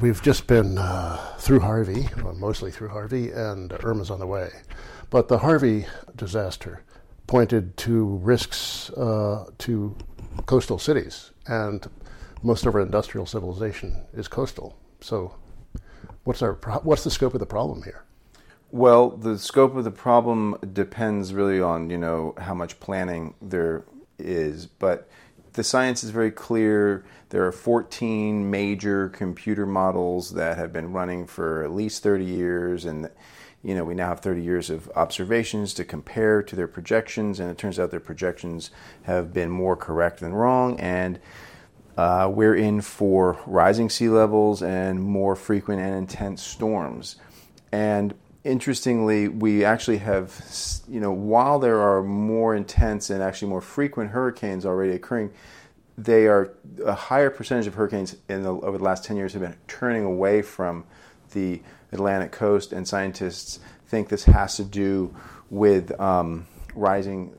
[0.00, 4.50] We've just been uh, through Harvey, well, mostly through Harvey, and Irma's on the way.
[5.10, 5.86] But the Harvey
[6.16, 6.82] disaster
[7.28, 9.96] pointed to risks uh, to
[10.46, 11.88] coastal cities, and
[12.42, 14.76] most of our industrial civilization is coastal.
[15.00, 15.36] So,
[16.24, 18.04] what's our what's the scope of the problem here?
[18.74, 23.84] Well, the scope of the problem depends really on you know how much planning there
[24.18, 25.08] is, but
[25.52, 27.04] the science is very clear.
[27.28, 32.84] There are 14 major computer models that have been running for at least 30 years,
[32.84, 33.08] and
[33.62, 37.52] you know we now have 30 years of observations to compare to their projections, and
[37.52, 38.72] it turns out their projections
[39.04, 41.20] have been more correct than wrong, and
[41.96, 47.14] uh, we're in for rising sea levels and more frequent and intense storms.
[47.70, 50.44] And interestingly, we actually have,
[50.86, 55.32] you know, while there are more intense and actually more frequent hurricanes already occurring,
[55.96, 56.52] they are
[56.84, 60.04] a higher percentage of hurricanes in the, over the last 10 years have been turning
[60.04, 60.84] away from
[61.32, 65.14] the Atlantic coast, and scientists think this has to do
[65.50, 67.32] with um, rising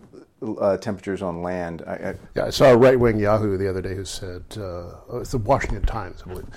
[0.60, 1.84] uh, temperatures on land.
[1.86, 5.20] I, I, yeah, I saw a right wing Yahoo the other day who said, uh,
[5.20, 6.48] it's the Washington Times, I believe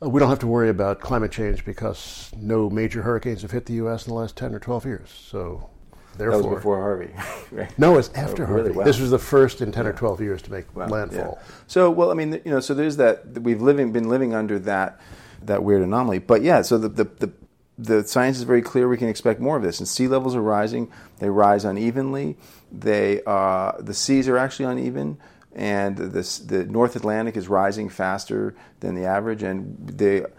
[0.00, 3.74] we don't have to worry about climate change because no major hurricanes have hit the
[3.74, 4.06] U.S.
[4.06, 5.10] in the last 10 or 12 years.
[5.10, 5.70] So,
[6.16, 6.42] therefore.
[6.42, 7.10] That was before Harvey,
[7.52, 7.78] right?
[7.78, 8.62] No, it's after oh, Harvey.
[8.62, 8.76] Really?
[8.76, 8.84] Wow.
[8.84, 9.90] This was the first in 10 yeah.
[9.90, 10.88] or 12 years to make wow.
[10.88, 11.38] landfall.
[11.40, 11.54] Yeah.
[11.66, 15.00] So, well, I mean, you know, so there's that, we've living, been living under that,
[15.42, 16.18] that weird anomaly.
[16.18, 17.32] But yeah, so the, the, the,
[17.76, 19.78] the science is very clear we can expect more of this.
[19.80, 22.36] And sea levels are rising, they rise unevenly,
[22.70, 25.18] they, uh, the seas are actually uneven
[25.54, 30.30] and this, the North Atlantic is rising faster than the average, and the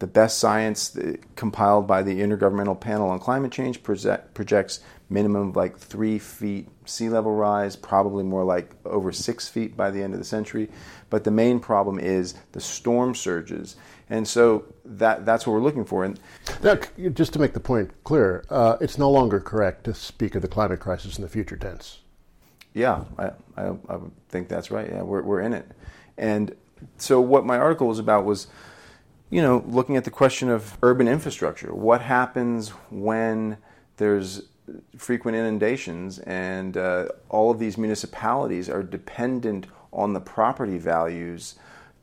[0.00, 0.98] the best science
[1.36, 7.08] compiled by the Intergovernmental Panel on Climate Change projects minimum of like three feet sea
[7.08, 10.68] level rise, probably more like over six feet by the end of the century.
[11.10, 13.76] But the main problem is the storm surges,
[14.10, 16.04] and so that that's what we're looking for.
[16.04, 16.18] And
[16.62, 16.76] now,
[17.12, 20.48] just to make the point clear, uh, it's no longer correct to speak of the
[20.48, 22.00] climate crisis in the future tense.
[22.74, 24.88] Yeah, I, I, I think that's right.
[24.90, 25.66] Yeah, we're, we're in it.
[26.18, 26.54] And
[26.98, 28.48] so, what my article was about was,
[29.30, 31.72] you know, looking at the question of urban infrastructure.
[31.72, 33.56] What happens when
[33.96, 34.42] there's
[34.96, 41.54] frequent inundations and uh, all of these municipalities are dependent on the property values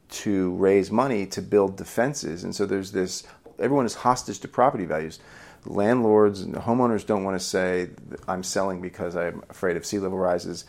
[0.10, 2.46] to raise money to build defenses?
[2.46, 3.24] And so, there's this
[3.60, 5.20] everyone is hostage to property values
[5.66, 7.90] landlords and homeowners don't want to say
[8.28, 10.66] I'm selling because I'm afraid of sea level rises.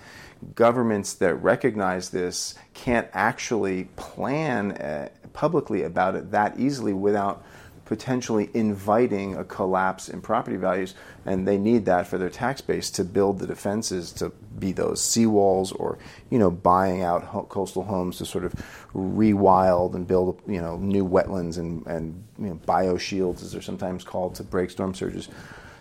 [0.54, 7.44] Governments that recognize this can't actually plan uh, publicly about it that easily without
[7.92, 10.94] potentially inviting a collapse in property values,
[11.26, 14.98] and they need that for their tax base to build the defenses to be those
[14.98, 15.98] seawalls or
[16.30, 18.54] you know buying out coastal homes to sort of
[18.94, 23.60] rewild and build you know new wetlands and and you know, bio shields as they're
[23.60, 25.28] sometimes called to break storm surges.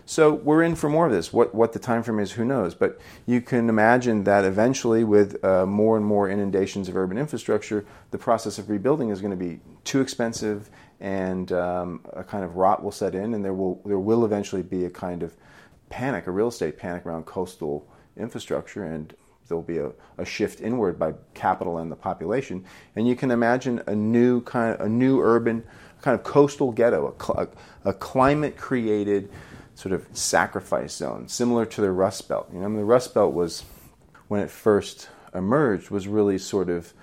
[0.06, 1.32] So we're in for more of this.
[1.32, 2.76] What what the time frame is, who knows?
[2.76, 7.86] But you can imagine that eventually, with uh, more and more inundations of urban infrastructure,
[8.10, 10.70] the process of rebuilding is going to be too expensive
[11.02, 14.62] and um, a kind of rot will set in, and there will there will eventually
[14.62, 15.36] be a kind of
[15.90, 19.14] panic, a real estate panic around coastal infrastructure, and
[19.48, 22.64] there'll be a, a shift inward by capital and the population,
[22.96, 25.64] and you can imagine a new kind of a new urban
[26.02, 27.48] kind of coastal ghetto, a,
[27.90, 29.30] a climate created
[29.76, 32.48] sort of sacrifice zone, similar to the Rust Belt.
[32.54, 33.64] You know, the Rust Belt was
[34.28, 36.94] when it first emerged was really sort of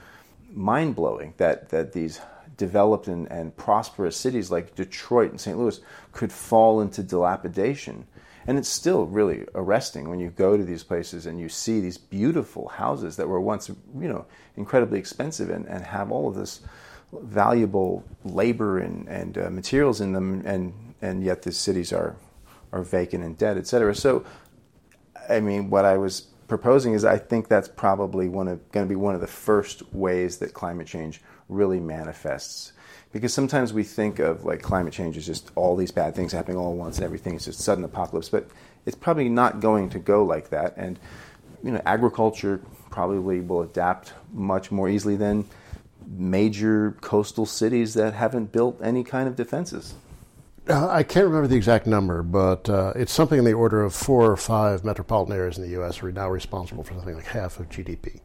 [0.53, 2.21] mind blowing that that these
[2.59, 5.57] developed and, and prosperous cities like Detroit and St.
[5.57, 5.81] Louis
[6.13, 8.07] could fall into dilapidation.
[8.47, 11.99] And it's still really arresting when you go to these places and you see these
[11.99, 16.61] beautiful houses that were once, you know, incredibly expensive and, and have all of this
[17.13, 22.17] valuable labor and, and uh, materials in them, and, and yet the cities are,
[22.73, 23.95] are vacant and dead, et cetera.
[23.95, 24.25] So,
[25.29, 28.89] I mean, what I was proposing is I think that's probably one of, going to
[28.89, 32.73] be one of the first ways that climate change really manifests.
[33.13, 36.59] Because sometimes we think of like climate change as just all these bad things happening
[36.59, 38.49] all at once and everything is just sudden apocalypse, but
[38.85, 40.75] it's probably not going to go like that.
[40.77, 40.99] And
[41.63, 45.47] you know, agriculture probably will adapt much more easily than
[46.07, 49.95] major coastal cities that haven't built any kind of defenses.
[50.69, 53.95] Uh, I can't remember the exact number, but uh, it's something in the order of
[53.95, 56.03] four or five metropolitan areas in the U.S.
[56.03, 58.21] are now responsible for something like half of GDP.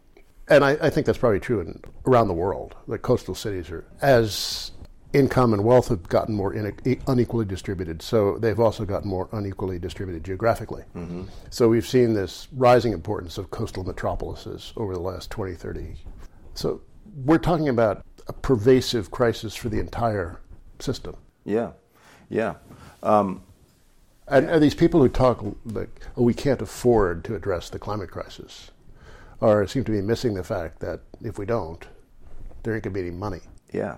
[0.50, 2.76] And I, I think that's probably true in, around the world.
[2.88, 4.72] The coastal cities are, as
[5.14, 6.76] income and wealth have gotten more in,
[7.08, 10.84] unequally distributed, so they've also gotten more unequally distributed geographically.
[10.96, 11.24] Mm-hmm.
[11.50, 15.96] So we've seen this rising importance of coastal metropolises over the last 20, 30.
[16.56, 16.82] So
[17.24, 20.42] we're talking about a pervasive crisis for the entire
[20.80, 21.16] system.
[21.46, 21.72] Yeah,
[22.30, 22.56] yeah.
[23.04, 23.44] Um,
[24.28, 28.10] and, and, these people who talk like, oh, we can't afford to address the climate
[28.10, 28.72] crisis,
[29.44, 31.86] are seem to be missing the fact that if we don't,
[32.64, 33.42] there ain't going to be any money.
[33.72, 33.98] Yeah.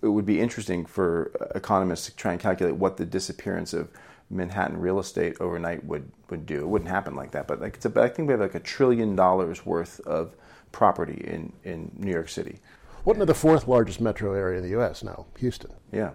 [0.00, 3.90] It would be interesting for uh, economists to try and calculate what the disappearance of
[4.30, 6.60] Manhattan real estate overnight would, would do.
[6.60, 8.60] It wouldn't happen like that, but like it's a, I think we have like a
[8.60, 10.36] trillion dollars worth of
[10.70, 12.60] property in, in New York City.
[13.04, 15.02] What about the fourth largest metro area in the U.S.
[15.02, 15.72] now, Houston.
[15.92, 16.12] Yeah,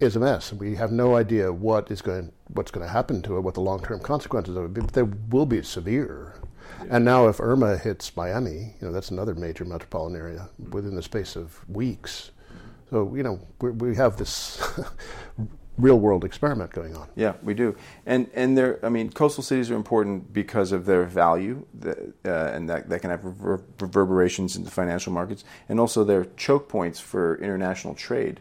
[0.00, 0.52] is a mess.
[0.52, 3.60] We have no idea what is going, what's going to happen to it, what the
[3.60, 4.74] long-term consequences of it.
[4.74, 6.34] But they will be severe.
[6.90, 11.02] And now, if Irma hits Miami, you know that's another major metropolitan area within the
[11.02, 12.30] space of weeks.
[12.90, 14.62] So you know we have this
[15.78, 17.08] real world experiment going on.
[17.14, 17.76] Yeah, we do.
[18.06, 22.68] And and there, I mean, coastal cities are important because of their value, uh, and
[22.68, 27.36] that, that can have rever- reverberations into financial markets, and also their choke points for
[27.38, 28.40] international trade.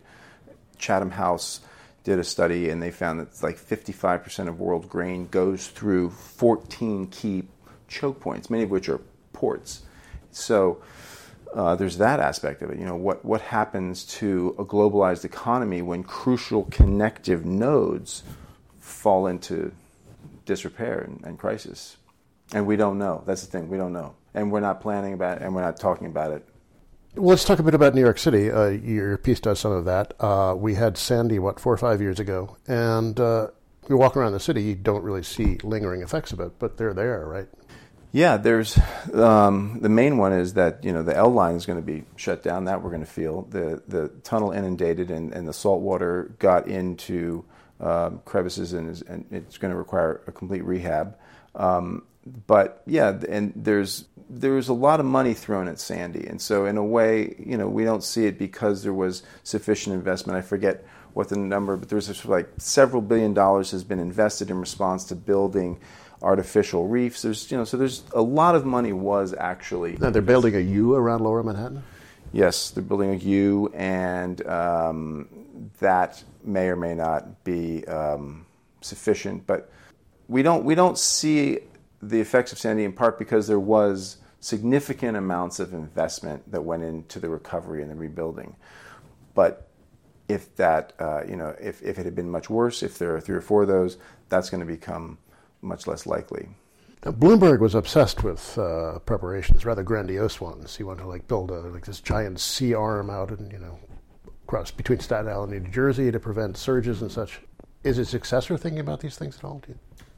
[0.77, 1.61] Chatham House
[2.03, 7.07] did a study, and they found that like 55% of world grain goes through 14
[7.07, 7.43] key
[7.87, 8.99] choke points, many of which are
[9.33, 9.83] ports.
[10.31, 10.81] So
[11.53, 12.79] uh, there's that aspect of it.
[12.79, 18.23] You know, what, what happens to a globalized economy when crucial connective nodes
[18.79, 19.71] fall into
[20.45, 21.97] disrepair and, and crisis?
[22.53, 23.23] And we don't know.
[23.25, 23.69] That's the thing.
[23.69, 24.15] We don't know.
[24.33, 26.45] And we're not planning about it, and we're not talking about it.
[27.15, 28.51] Well, let's talk a bit about New York City.
[28.51, 30.13] Uh, your piece does some of that.
[30.19, 33.47] Uh, we had Sandy, what, four or five years ago, and uh,
[33.87, 36.93] you walk around the city, you don't really see lingering effects of it, but they're
[36.93, 37.47] there, right?
[38.15, 38.79] Yeah, there's
[39.13, 42.05] um, the main one is that you know the L line is going to be
[42.15, 42.63] shut down.
[42.63, 46.69] That we're going to feel the the tunnel inundated and, and the salt water got
[46.69, 47.43] into
[47.81, 51.17] um, crevices and, is, and it's going to require a complete rehab.
[51.55, 52.03] Um,
[52.47, 56.77] but yeah, and there's there's a lot of money thrown at Sandy, and so in
[56.77, 60.37] a way, you know, we don't see it because there was sufficient investment.
[60.37, 64.57] I forget what the number, but there's like several billion dollars has been invested in
[64.57, 65.81] response to building
[66.25, 67.21] artificial reefs.
[67.21, 69.97] There's you know so there's a lot of money was actually.
[69.97, 71.83] Now they're building a U around Lower Manhattan.
[72.33, 75.29] Yes, they're building a U, and um,
[75.79, 78.45] that may or may not be um,
[78.81, 79.47] sufficient.
[79.47, 79.71] But
[80.27, 81.59] we don't we don't see
[82.01, 86.83] the effects of Sandy in part because there was significant amounts of investment that went
[86.83, 88.55] into the recovery and the rebuilding.
[89.33, 89.67] But
[90.27, 93.21] if that, uh, you know, if, if it had been much worse, if there are
[93.21, 93.97] three or four of those,
[94.29, 95.17] that's going to become
[95.65, 96.47] much less likely.
[97.05, 100.75] Now, Bloomberg was obsessed with uh, preparations, rather grandiose ones.
[100.75, 103.77] He wanted to like build a, like this giant sea arm out and you know
[104.43, 107.41] across between Staten Island and New Jersey to prevent surges and such.
[107.83, 109.61] Is his successor thinking about these things at all?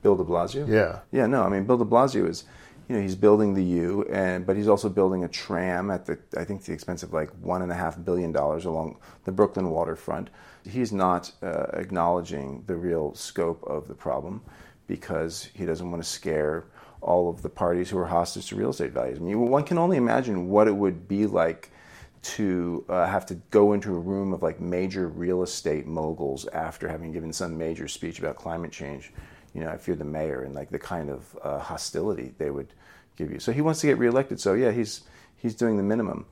[0.01, 0.65] Bill De Blasio.
[0.67, 0.99] Yeah.
[1.11, 1.27] Yeah.
[1.27, 2.45] No, I mean Bill De Blasio is,
[2.87, 6.17] you know, he's building the U, and but he's also building a tram at the
[6.37, 9.69] I think the expense of like one and a half billion dollars along the Brooklyn
[9.71, 10.29] waterfront.
[10.63, 14.41] He's not uh, acknowledging the real scope of the problem
[14.87, 16.65] because he doesn't want to scare
[17.01, 19.19] all of the parties who are hostage to real estate values.
[19.19, 21.69] I mean, one can only imagine what it would be like
[22.23, 26.87] to uh, have to go into a room of like major real estate moguls after
[26.87, 29.11] having given some major speech about climate change.
[29.53, 32.73] You know, if you're the mayor and like the kind of uh, hostility they would
[33.15, 33.39] give you.
[33.39, 34.39] So he wants to get reelected.
[34.39, 35.01] So yeah, he's
[35.37, 36.25] he's doing the minimum,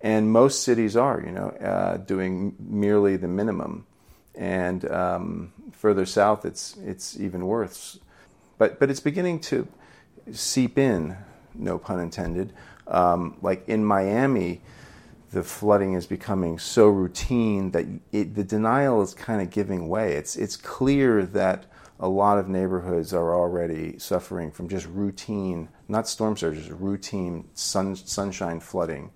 [0.00, 3.86] and most cities are, you know, uh, doing merely the minimum
[4.34, 7.98] and um, further south, it's it's even worse.
[8.58, 9.66] But but it's beginning to
[10.30, 11.16] seep in,
[11.54, 12.52] no pun intended.
[12.86, 14.60] Um, like in Miami,
[15.32, 20.12] the flooding is becoming so routine that it, the denial is kind of giving way.
[20.14, 21.64] It's it's clear that
[21.98, 27.96] a lot of neighborhoods are already suffering from just routine, not storm surges, routine sun,
[27.96, 29.10] sunshine flooding.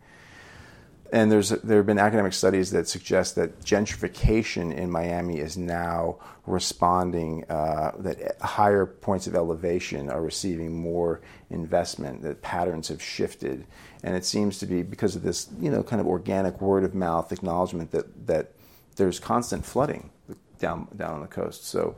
[1.13, 6.17] And there's there have been academic studies that suggest that gentrification in Miami is now
[6.47, 7.45] responding.
[7.49, 12.23] Uh, that higher points of elevation are receiving more investment.
[12.23, 13.67] That patterns have shifted,
[14.03, 16.95] and it seems to be because of this, you know, kind of organic word of
[16.95, 18.53] mouth acknowledgement that that
[18.97, 20.11] there's constant flooding
[20.59, 21.67] down down on the coast.
[21.67, 21.97] So,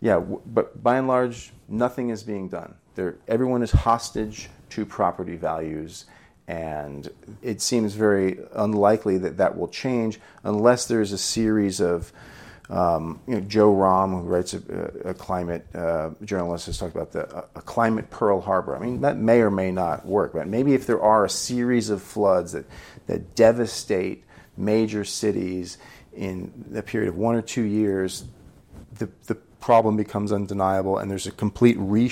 [0.00, 2.74] yeah, w- but by and large, nothing is being done.
[2.96, 6.06] There, everyone is hostage to property values,
[6.50, 7.08] and
[7.42, 12.12] it seems very unlikely that that will change unless there's a series of
[12.68, 17.12] um, you know, Joe Romm, who writes a, a climate uh, journalist, has talked about
[17.12, 18.76] the, a climate Pearl Harbor.
[18.76, 21.90] I mean, that may or may not work, but maybe if there are a series
[21.90, 22.66] of floods that,
[23.06, 24.24] that devastate
[24.56, 25.78] major cities
[26.12, 28.24] in a period of one or two years,
[28.98, 32.08] the, the problem becomes undeniable, and there's a complete re-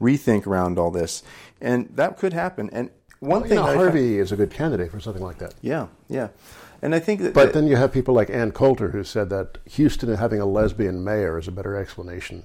[0.00, 1.24] rethink around all this,
[1.60, 2.70] and that could happen.
[2.72, 5.54] And one well, thing, know, Harvey is a good candidate for something like that.
[5.62, 6.28] Yeah, yeah,
[6.82, 7.34] and I think that.
[7.34, 10.46] But that, then you have people like Ann Coulter who said that Houston having a
[10.46, 12.44] lesbian mayor is a better explanation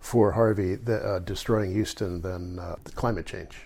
[0.00, 3.58] for Harvey the, uh, destroying Houston than uh, climate change.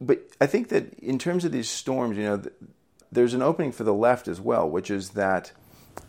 [0.00, 2.42] But I think that in terms of these storms, you know,
[3.10, 5.52] there's an opening for the left as well, which is that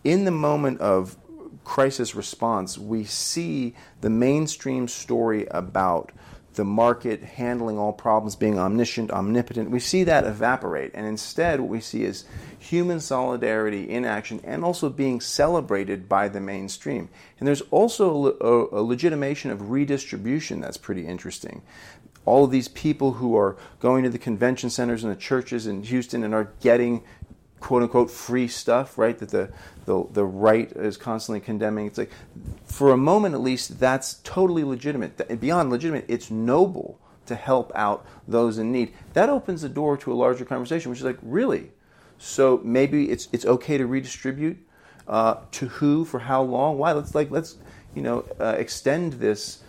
[0.03, 1.17] in the moment of
[1.63, 6.11] crisis response, we see the mainstream story about
[6.55, 9.69] the market handling all problems, being omniscient, omnipotent.
[9.69, 10.91] We see that evaporate.
[10.93, 12.25] And instead, what we see is
[12.57, 17.09] human solidarity in action and also being celebrated by the mainstream.
[17.39, 21.61] And there's also a, a legitimation of redistribution that's pretty interesting
[22.25, 25.83] all of these people who are going to the convention centers and the churches in
[25.83, 27.03] Houston and are getting
[27.65, 29.17] quote unquote free stuff, right?
[29.17, 29.49] That the,
[29.85, 31.87] the, the right is constantly condemning.
[31.87, 32.11] It's like,
[32.63, 35.39] for a moment at least, that's totally legitimate.
[35.41, 38.93] Beyond legitimate, it's noble to help out those in need.
[39.13, 41.71] That opens the door to a larger conversation, which is like, really?
[42.19, 44.57] So maybe it's, it's okay to redistribute.
[45.07, 46.91] Uh, to who, for how long, why?
[46.91, 47.57] Let's like let's
[47.93, 49.61] you know uh, extend this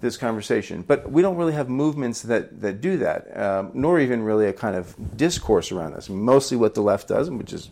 [0.00, 0.82] this conversation.
[0.82, 4.52] But we don't really have movements that, that do that, um, nor even really a
[4.52, 6.08] kind of discourse around this.
[6.08, 7.70] Mostly what the left does, which is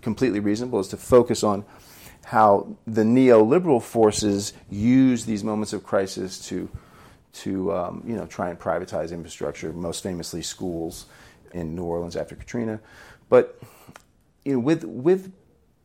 [0.00, 1.64] completely reasonable, is to focus on
[2.24, 6.68] how the neoliberal forces use these moments of crisis to,
[7.32, 11.06] to um, you know, try and privatize infrastructure, most famously schools
[11.52, 12.80] in New Orleans after Katrina.
[13.28, 13.58] But
[14.44, 15.32] you know, with, with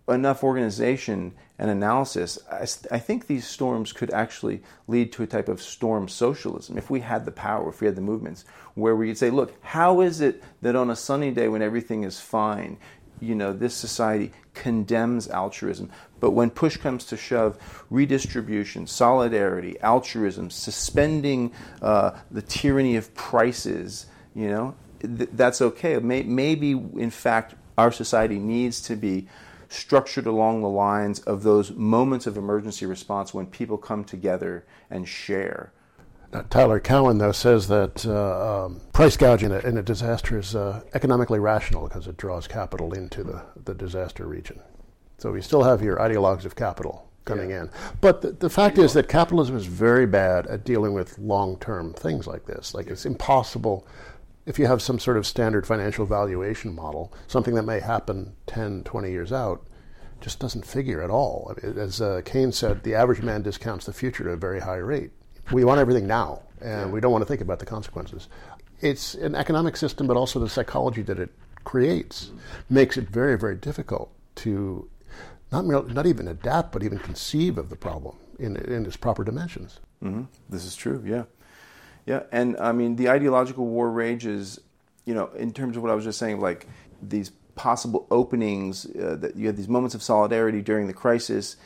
[0.08, 5.50] enough organization and analysis, I, I, think these storms could actually lead to a type
[5.50, 8.46] of storm socialism if we had the power, if we had the movements,
[8.76, 12.04] where we could say, look, how is it that on a sunny day when everything
[12.04, 12.78] is fine,
[13.20, 15.90] you know, this society condemns altruism,
[16.20, 17.58] but when push comes to shove,
[17.90, 21.52] redistribution, solidarity, altruism, suspending
[21.82, 24.06] uh, the tyranny of prices,
[24.36, 25.98] you know, th- that's okay.
[25.98, 29.28] maybe, in fact, our society needs to be
[29.70, 35.08] structured along the lines of those moments of emergency response when people come together and
[35.08, 35.72] share.
[36.34, 40.82] Now, Tyler Cowen, though, says that uh, um, price gouging in a disaster is uh,
[40.94, 44.60] economically rational because it draws capital into the, the disaster region.
[45.18, 47.64] So we still have your ideologues of capital coming yeah.
[47.64, 47.70] in.
[48.02, 51.94] But the, the fact is that capitalism is very bad at dealing with long term
[51.94, 52.74] things like this.
[52.74, 53.88] Like it's impossible
[54.48, 58.86] if you have some sort of standard financial valuation model, something that may happen 10,
[58.86, 59.68] 20 years out,
[60.22, 61.54] just doesn't figure at all.
[61.62, 65.12] As uh, Keynes said, the average man discounts the future at a very high rate.
[65.52, 68.30] We want everything now, and we don't want to think about the consequences.
[68.80, 71.30] It's an economic system, but also the psychology that it
[71.66, 72.32] creates
[72.70, 74.90] makes it very, very difficult to
[75.52, 79.82] not, not even adapt, but even conceive of the problem in, in its proper dimensions.
[80.02, 80.24] Mm-hmm.
[80.50, 81.24] This is true, yeah.
[82.08, 84.60] Yeah, and I mean the ideological war rages.
[85.06, 86.68] You know, in terms of what I was just saying, like
[87.02, 91.58] these possible openings uh, that you have these moments of solidarity during the crisis.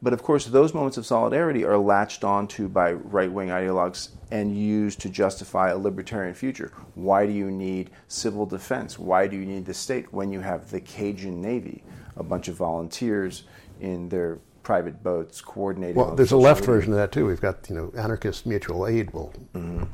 [0.00, 4.56] But of course, those moments of solidarity are latched onto by right wing ideologues and
[4.56, 6.72] used to justify a libertarian future.
[6.94, 8.96] Why do you need civil defense?
[8.98, 11.82] Why do you need the state when you have the Cajun Navy,
[12.16, 13.42] a bunch of volunteers
[13.80, 14.38] in their
[14.68, 15.96] private boats coordinating.
[15.96, 16.74] Well, there's a left media.
[16.74, 17.24] version of that too.
[17.24, 19.84] We've got you know anarchist mutual aid will mm-hmm.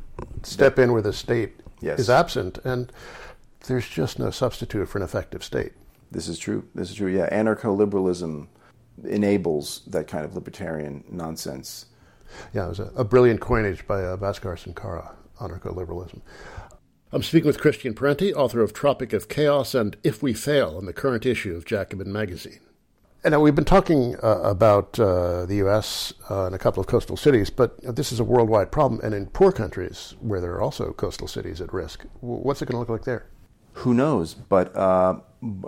[0.42, 2.00] step in where the state yes.
[2.00, 2.90] is absent, and
[3.68, 5.74] there's just no substitute for an effective state.
[6.10, 6.66] This is true.
[6.74, 7.06] This is true.
[7.06, 8.48] Yeah, anarcho-liberalism
[9.04, 11.86] enables that kind of libertarian nonsense.
[12.52, 16.20] Yeah, it was a, a brilliant coinage by uh, Bhaskar Sunkara, anarcho-liberalism.
[17.12, 20.86] I'm speaking with Christian Parenti, author of Tropic of Chaos and If We Fail in
[20.86, 22.58] the current issue of Jacobin magazine.
[23.24, 26.12] And we've been talking uh, about uh, the U.S.
[26.28, 29.00] Uh, and a couple of coastal cities, but this is a worldwide problem.
[29.02, 32.74] And in poor countries where there are also coastal cities at risk, what's it going
[32.74, 33.24] to look like there?
[33.78, 34.34] Who knows?
[34.34, 35.20] But uh,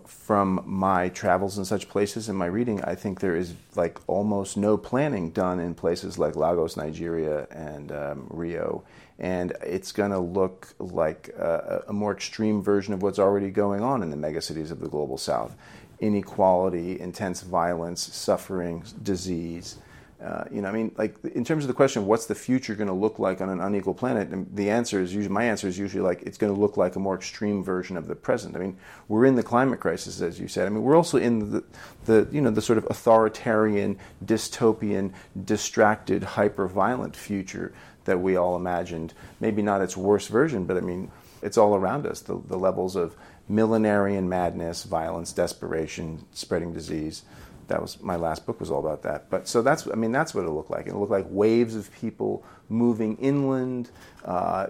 [0.07, 4.59] from my travels in such places and my reading, I think there is like almost
[4.59, 8.85] no planning done in places like Lagos, Nigeria, and um, Rio.
[9.19, 13.81] And it's going to look like a, a more extreme version of what's already going
[13.81, 15.57] on in the megacities of the global south
[16.01, 19.79] inequality, intense violence, suffering, disease.
[20.23, 22.75] Uh, you know, I mean, like in terms of the question, of what's the future
[22.75, 24.29] going to look like on an unequal planet?
[24.57, 26.99] The answer is usually my answer is usually like it's going to look like a
[26.99, 28.57] more extreme version of the present.
[28.57, 28.79] I mean,
[29.09, 30.67] we're in the climate crisis, as you said.
[30.67, 31.65] I mean, we're also in the,
[32.07, 35.13] the you know the sort of authoritarian, dystopian,
[35.45, 37.75] distracted, hyper-violent future
[38.07, 39.13] that we all imagined.
[39.39, 41.11] Maybe not its worst version, but I mean,
[41.43, 42.21] it's all around us.
[42.21, 43.15] The, the levels of
[43.49, 47.23] millenarian madness, violence, desperation, spreading disease.
[47.69, 49.29] That was my last book was all about that.
[49.29, 50.87] But so that's I mean that's what it looked like.
[50.87, 53.91] It looked like waves of people moving inland.
[54.25, 54.67] Uh,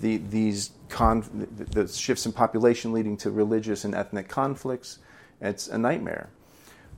[0.00, 4.98] the, these conf- the, the shifts in population leading to religious and ethnic conflicts.
[5.40, 6.28] It's a nightmare.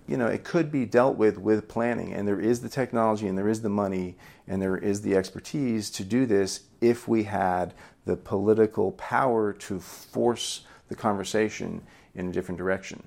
[0.09, 3.39] You know, it could be dealt with with planning, and there is the technology, and
[3.39, 4.17] there is the money,
[4.49, 9.79] and there is the expertise to do this if we had the political power to
[9.79, 11.81] force the conversation
[12.15, 13.03] in a different direction.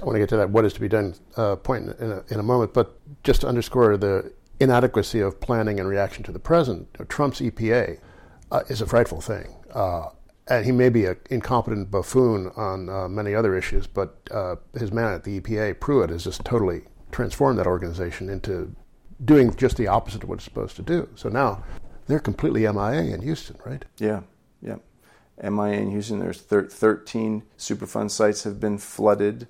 [0.00, 2.22] I want to get to that what is to be done uh, point in a,
[2.28, 6.38] in a moment, but just to underscore the inadequacy of planning and reaction to the
[6.38, 7.98] present, Trump's EPA
[8.50, 9.54] uh, is a frightful thing.
[9.72, 10.08] Uh,
[10.48, 14.92] and he may be an incompetent buffoon on uh, many other issues, but uh, his
[14.92, 18.74] man at the EPA, Pruitt, has just totally transformed that organization into
[19.24, 21.08] doing just the opposite of what it's supposed to do.
[21.14, 21.62] So now
[22.06, 23.84] they're completely MIA in Houston, right?
[23.98, 24.20] Yeah, yeah.
[25.42, 26.20] MIA in Houston.
[26.20, 29.46] There's thir- 13 Superfund sites have been flooded.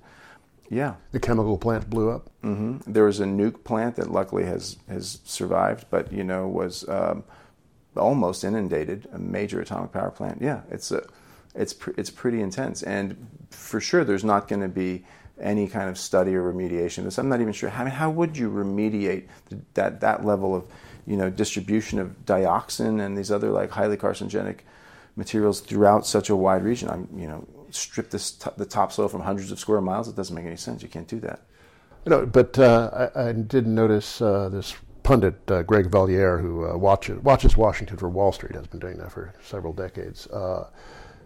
[0.69, 0.95] Yeah.
[1.11, 2.29] The chemical plant blew up.
[2.43, 2.91] Mm-hmm.
[2.91, 7.23] There was a nuke plant that luckily has has survived, but you know was um,
[7.95, 9.07] almost inundated.
[9.13, 10.41] A major atomic power plant.
[10.41, 11.05] Yeah, it's a
[11.53, 15.05] it's pr- it's pretty intense, and for sure there's not going to be
[15.39, 17.03] any kind of study or remediation.
[17.03, 17.69] This I'm not even sure.
[17.69, 20.65] I mean, how would you remediate the, that that level of
[21.05, 24.59] you know distribution of dioxin and these other like highly carcinogenic
[25.15, 26.89] materials throughout such a wide region.
[26.89, 30.07] I'm, you know, strip this t- the topsoil from hundreds of square miles.
[30.07, 30.81] It doesn't make any sense.
[30.81, 31.41] You can't do that.
[32.05, 36.75] Know, but uh, I, I, did notice uh, this pundit uh, Greg Valliere, who uh,
[36.75, 40.27] watches, watches Washington for Wall Street, has been doing that for several decades.
[40.27, 40.69] Uh,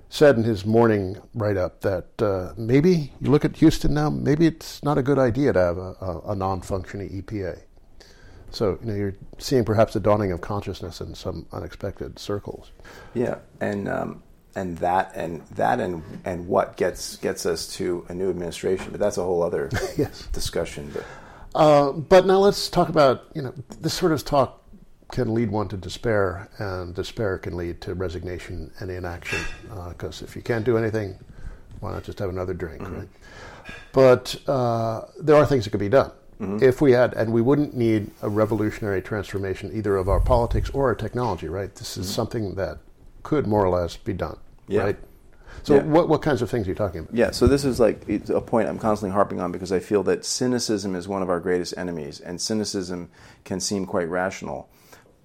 [0.10, 4.82] said in his morning write-up that uh, maybe you look at Houston now, maybe it's
[4.84, 7.62] not a good idea to have a, a, a non-functioning EPA.
[8.58, 12.72] So you know you're seeing perhaps a dawning of consciousness in some unexpected circles.
[13.14, 14.24] Yeah, and um,
[14.56, 19.00] and that and that and and what gets gets us to a new administration, but
[19.00, 20.26] that's a whole other yes.
[20.34, 20.92] discussion.
[20.92, 21.06] But.
[21.54, 24.64] Uh, but now let's talk about you know this sort of talk
[25.12, 29.40] can lead one to despair, and despair can lead to resignation and inaction.
[29.90, 31.18] Because uh, if you can't do anything,
[31.80, 33.00] why not just have another drink, mm-hmm.
[33.02, 33.10] right?
[33.94, 36.12] But uh, there are things that can be done.
[36.40, 36.64] Mm-hmm.
[36.64, 40.88] If we had, and we wouldn't need a revolutionary transformation either of our politics or
[40.88, 41.74] our technology, right?
[41.74, 42.14] This is mm-hmm.
[42.14, 42.78] something that
[43.24, 44.84] could more or less be done, yeah.
[44.84, 44.98] right?
[45.64, 45.82] So, yeah.
[45.84, 47.16] what, what kinds of things are you talking about?
[47.16, 50.26] Yeah, so this is like a point I'm constantly harping on because I feel that
[50.26, 53.10] cynicism is one of our greatest enemies, and cynicism
[53.44, 54.70] can seem quite rational.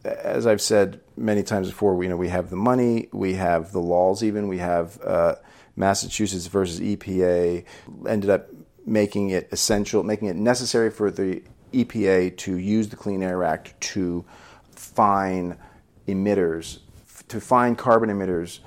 [0.04, 3.72] As I've said many times before, we, you know, we have the money, we have
[3.72, 5.34] the laws, even we have uh,
[5.76, 7.64] Massachusetts versus EPA
[8.08, 8.48] ended up
[8.86, 13.80] making it essential, making it necessary for the EPA to use the Clean Air Act
[13.80, 14.24] to
[14.72, 15.56] fine
[16.06, 16.78] emitters,
[17.28, 18.58] to fine carbon emitters.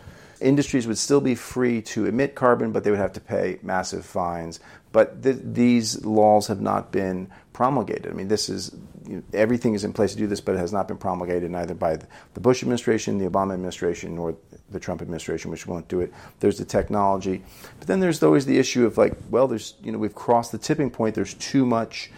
[0.41, 4.05] Industries would still be free to emit carbon, but they would have to pay massive
[4.05, 4.59] fines.
[4.91, 8.07] But th- these laws have not been promulgated.
[8.07, 8.75] I mean, this is
[9.07, 11.51] you know, everything is in place to do this, but it has not been promulgated
[11.51, 11.97] neither by
[12.33, 14.35] the Bush administration, the Obama administration, nor
[14.71, 16.13] the Trump administration, which won't do it.
[16.39, 17.43] There's the technology,
[17.79, 20.57] but then there's always the issue of like, well, there's you know we've crossed the
[20.57, 21.15] tipping point.
[21.15, 22.11] There's too much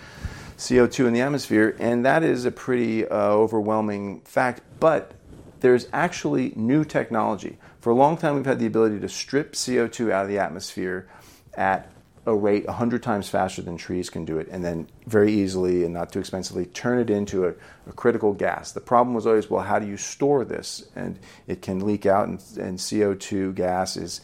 [0.58, 4.62] CO2 in the atmosphere, and that is a pretty uh, overwhelming fact.
[4.80, 5.12] But
[5.60, 7.58] there's actually new technology.
[7.82, 11.08] For a long time, we've had the ability to strip CO2 out of the atmosphere
[11.54, 11.92] at
[12.28, 15.94] a rate 100 times faster than trees can do it, and then very easily and
[15.94, 17.54] not too expensively turn it into a,
[17.88, 18.74] a, critical gas.
[18.74, 20.90] The problem was always, well, how do you store this?
[20.94, 21.18] And
[21.48, 24.20] it can leak out, and, and CO2 gas is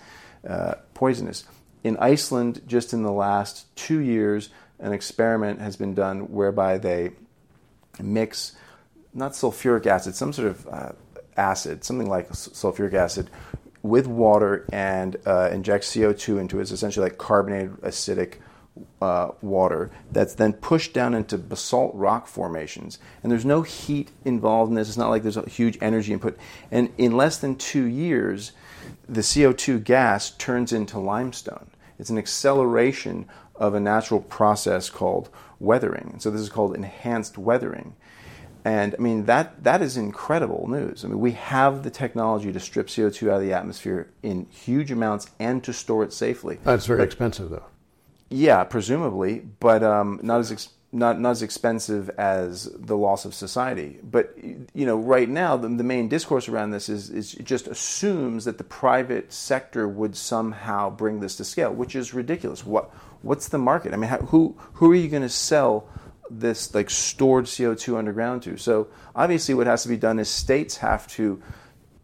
[0.47, 1.45] uh, poisonous.
[1.85, 4.49] In Iceland, just in the last two years,
[4.79, 7.11] an experiment has been done whereby they
[8.01, 8.51] mix
[9.13, 10.91] not sulfuric acid, some sort of uh,
[11.37, 13.29] acid, something like sulfuric acid,
[13.83, 16.63] with water and uh, inject CO2 into it.
[16.63, 18.35] It's essentially like carbonated acidic
[19.01, 22.97] uh, water that's then pushed down into basalt rock formations.
[23.21, 24.87] And there's no heat involved in this.
[24.87, 26.37] It's not like there's a huge energy input.
[26.71, 28.53] And in less than two years,
[29.07, 31.67] the CO2 gas turns into limestone.
[31.99, 35.29] It's an acceleration of a natural process called
[35.59, 36.09] weathering.
[36.13, 37.95] And so this is called enhanced weathering.
[38.65, 41.03] And I mean that that is incredible news.
[41.03, 44.91] I mean we have the technology to strip CO2 out of the atmosphere in huge
[44.91, 46.59] amounts and to store it safely.
[46.63, 47.65] That's very but, expensive though.
[48.29, 53.33] Yeah, presumably, but um, not as ex- not not as expensive as the loss of
[53.33, 53.99] society.
[54.03, 57.67] But you know, right now the, the main discourse around this is is it just
[57.67, 62.65] assumes that the private sector would somehow bring this to scale, which is ridiculous.
[62.65, 62.91] What
[63.23, 63.93] what's the market?
[63.93, 65.87] I mean, how, who who are you going to sell
[66.39, 68.57] this like stored CO2 underground to?
[68.57, 71.41] So obviously, what has to be done is states have to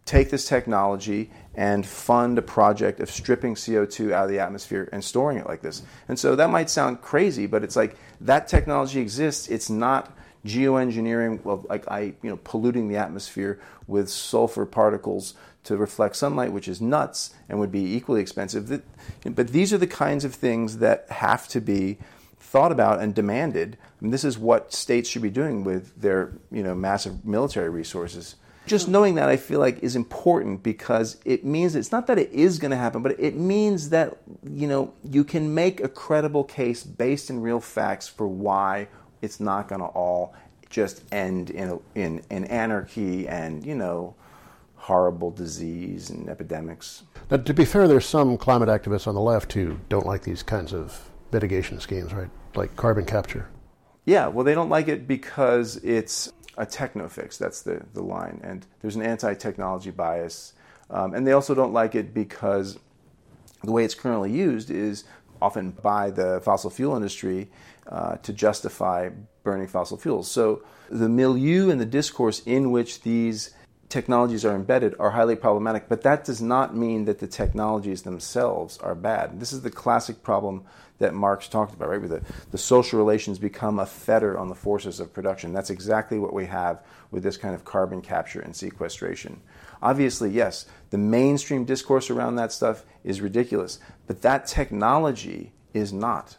[0.04, 5.04] take this technology and fund a project of stripping CO2 out of the atmosphere and
[5.04, 5.82] storing it like this.
[6.08, 9.48] And so that might sound crazy, but it's like that technology exists.
[9.48, 10.16] It's not
[10.46, 16.52] geoengineering of like I you know polluting the atmosphere with sulfur particles to reflect sunlight,
[16.52, 18.82] which is nuts and would be equally expensive.
[19.24, 21.98] But these are the kinds of things that have to be
[22.38, 23.76] thought about and demanded.
[24.00, 28.36] And this is what states should be doing with their you know massive military resources
[28.66, 28.92] just hmm.
[28.92, 32.58] knowing that I feel like is important because it means it's not that it is
[32.58, 36.82] going to happen, but it means that you know you can make a credible case
[36.84, 38.88] based in real facts for why
[39.22, 40.34] it's not going to all
[40.70, 44.14] just end in, a, in in anarchy and you know
[44.76, 47.02] horrible disease and epidemics.
[47.30, 50.42] Now, to be fair, there's some climate activists on the left who don't like these
[50.42, 52.30] kinds of mitigation schemes, right?
[52.54, 53.48] Like carbon capture.
[54.04, 57.38] Yeah, well, they don't like it because it's a techno fix.
[57.38, 58.40] That's the, the line.
[58.42, 60.52] And there's an anti technology bias.
[60.90, 62.78] Um, and they also don't like it because
[63.62, 65.04] the way it's currently used is
[65.40, 67.48] often by the fossil fuel industry
[67.86, 69.10] uh, to justify
[69.42, 70.30] burning fossil fuels.
[70.30, 73.54] So the milieu and the discourse in which these
[73.88, 78.78] technologies are embedded are highly problematic, but that does not mean that the technologies themselves
[78.78, 79.40] are bad.
[79.40, 80.64] This is the classic problem
[81.00, 81.98] that Marx talked about, right?
[81.98, 82.22] Where the,
[82.52, 85.52] the social relations become a fetter on the forces of production.
[85.52, 89.40] That's exactly what we have with this kind of carbon capture and sequestration.
[89.82, 96.36] Obviously, yes, the mainstream discourse around that stuff is ridiculous, but that technology is not.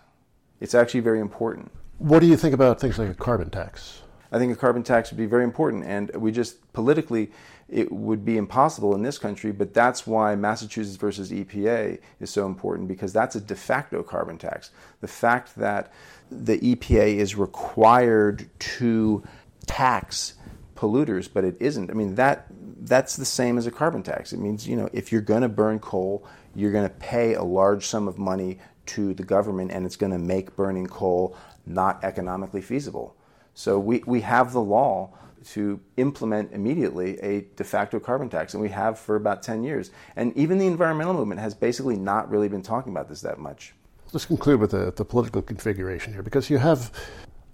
[0.59, 1.71] It's actually very important.
[1.97, 4.01] What do you think about things like a carbon tax?
[4.31, 7.31] I think a carbon tax would be very important, and we just politically
[7.71, 12.45] it would be impossible in this country, but that's why Massachusetts versus EPA is so
[12.45, 14.71] important because that's a de facto carbon tax.
[14.99, 15.91] The fact that
[16.29, 19.23] the EPA is required to
[19.65, 20.33] tax
[20.75, 21.89] polluters, but it isn't.
[21.89, 22.47] I mean that
[22.83, 24.33] that's the same as a carbon tax.
[24.33, 27.43] It means you know if you're going to burn coal, you're going to pay a
[27.43, 32.03] large sum of money to the government, and it's going to make burning coal not
[32.03, 33.15] economically feasible.
[33.53, 35.13] So we, we have the law
[35.49, 39.91] to implement immediately a de facto carbon tax, and we have for about 10 years.
[40.15, 43.73] And even the environmental movement has basically not really been talking about this that much.
[44.13, 46.91] Let's conclude with the, the political configuration here, because you have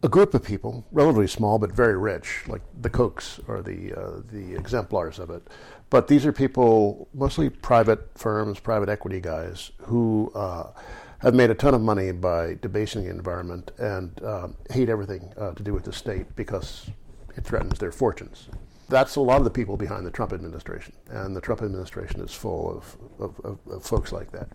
[0.04, 4.22] a group of people, relatively small but very rich, like the Kochs or the, uh,
[4.32, 5.48] the exemplars of it.
[5.90, 10.72] But these are people, mostly private firms, private equity guys, who uh,
[11.20, 15.52] have made a ton of money by debasing the environment and uh, hate everything uh,
[15.52, 16.90] to do with the state because
[17.38, 18.50] it threatens their fortunes.
[18.90, 22.34] That's a lot of the people behind the Trump administration, and the Trump administration is
[22.34, 24.50] full of, of, of, of folks like that.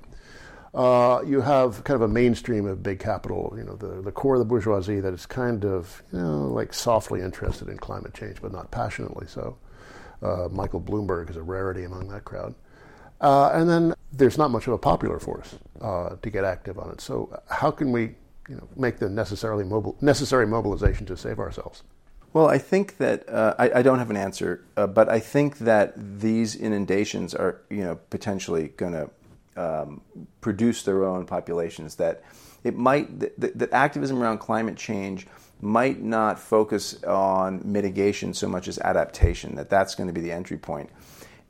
[0.74, 4.36] Uh, you have kind of a mainstream of big capital, you know, the, the core
[4.36, 8.40] of the bourgeoisie that is kind of, you know, like softly interested in climate change,
[8.40, 9.56] but not passionately so.
[10.22, 12.54] Uh, Michael Bloomberg is a rarity among that crowd.
[13.20, 16.90] Uh, and then there's not much of a popular force uh, to get active on
[16.90, 17.02] it.
[17.02, 18.14] So how can we,
[18.48, 21.82] you know, make the necessarily mobile, necessary mobilization to save ourselves?
[22.32, 25.58] Well, I think that uh, I, I, don't have an answer, uh, but I think
[25.58, 29.10] that these inundations are, you know, potentially going to
[29.54, 30.00] um,
[30.40, 31.96] produce their own populations.
[31.96, 32.24] That
[32.64, 35.26] it might that, that activism around climate change
[35.60, 39.54] might not focus on mitigation so much as adaptation.
[39.56, 40.88] That that's going to be the entry point.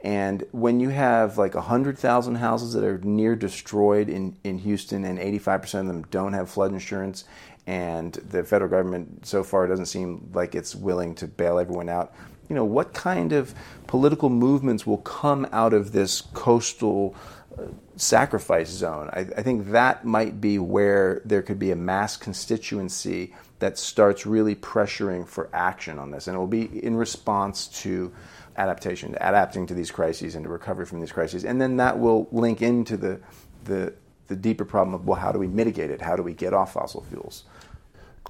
[0.05, 5.17] And when you have like 100,000 houses that are near destroyed in, in Houston and
[5.17, 7.25] 85% of them don't have flood insurance,
[7.67, 12.15] and the federal government so far doesn't seem like it's willing to bail everyone out.
[12.49, 13.55] You know, what kind of
[13.87, 17.15] political movements will come out of this coastal
[17.57, 19.09] uh, sacrifice zone?
[19.13, 24.27] I, I think that might be where there could be a mass constituency that starts
[24.27, 28.13] really pressuring for action on this, and it will be in response to
[28.57, 32.29] adaptation, adapting to these crises and to recovery from these crises, and then that will
[32.33, 33.21] link into the
[33.65, 33.95] the
[34.27, 36.01] the deeper problem of well, how do we mitigate it?
[36.01, 37.45] How do we get off fossil fuels?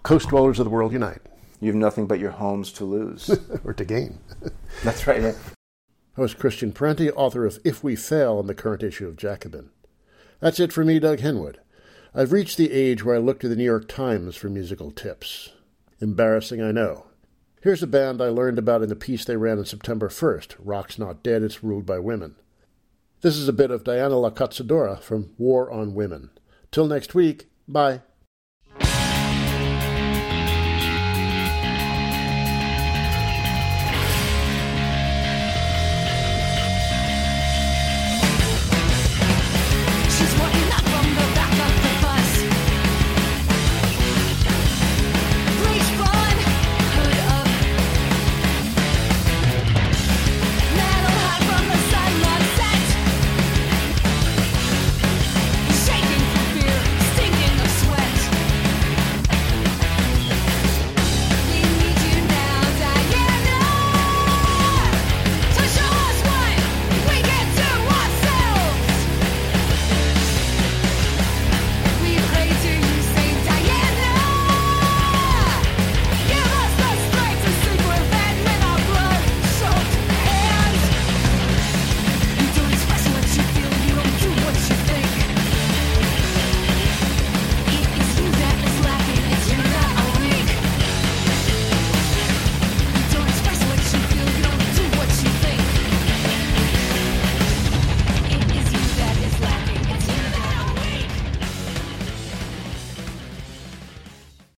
[0.03, 1.21] Coast dwellers of the world unite.
[1.61, 3.31] You have nothing but your homes to lose
[3.65, 4.19] or to gain.
[4.85, 5.23] That's right.
[5.23, 5.35] Yeah.
[6.17, 9.71] I was Christian Parenti, author of If We Fail in the current issue of Jacobin.
[10.41, 11.57] That's it for me, Doug Henwood.
[12.15, 15.51] I've reached the age where I look to the New York Times for musical tips.
[16.01, 17.07] Embarrassing, I know.
[17.63, 20.99] Here's a band I learned about in the piece they ran on September 1st Rock's
[20.99, 22.35] Not Dead, It's Ruled by Women.
[23.21, 26.31] This is a bit of Diana La Cazadora from War on Women.
[26.73, 28.03] Till next week, bye.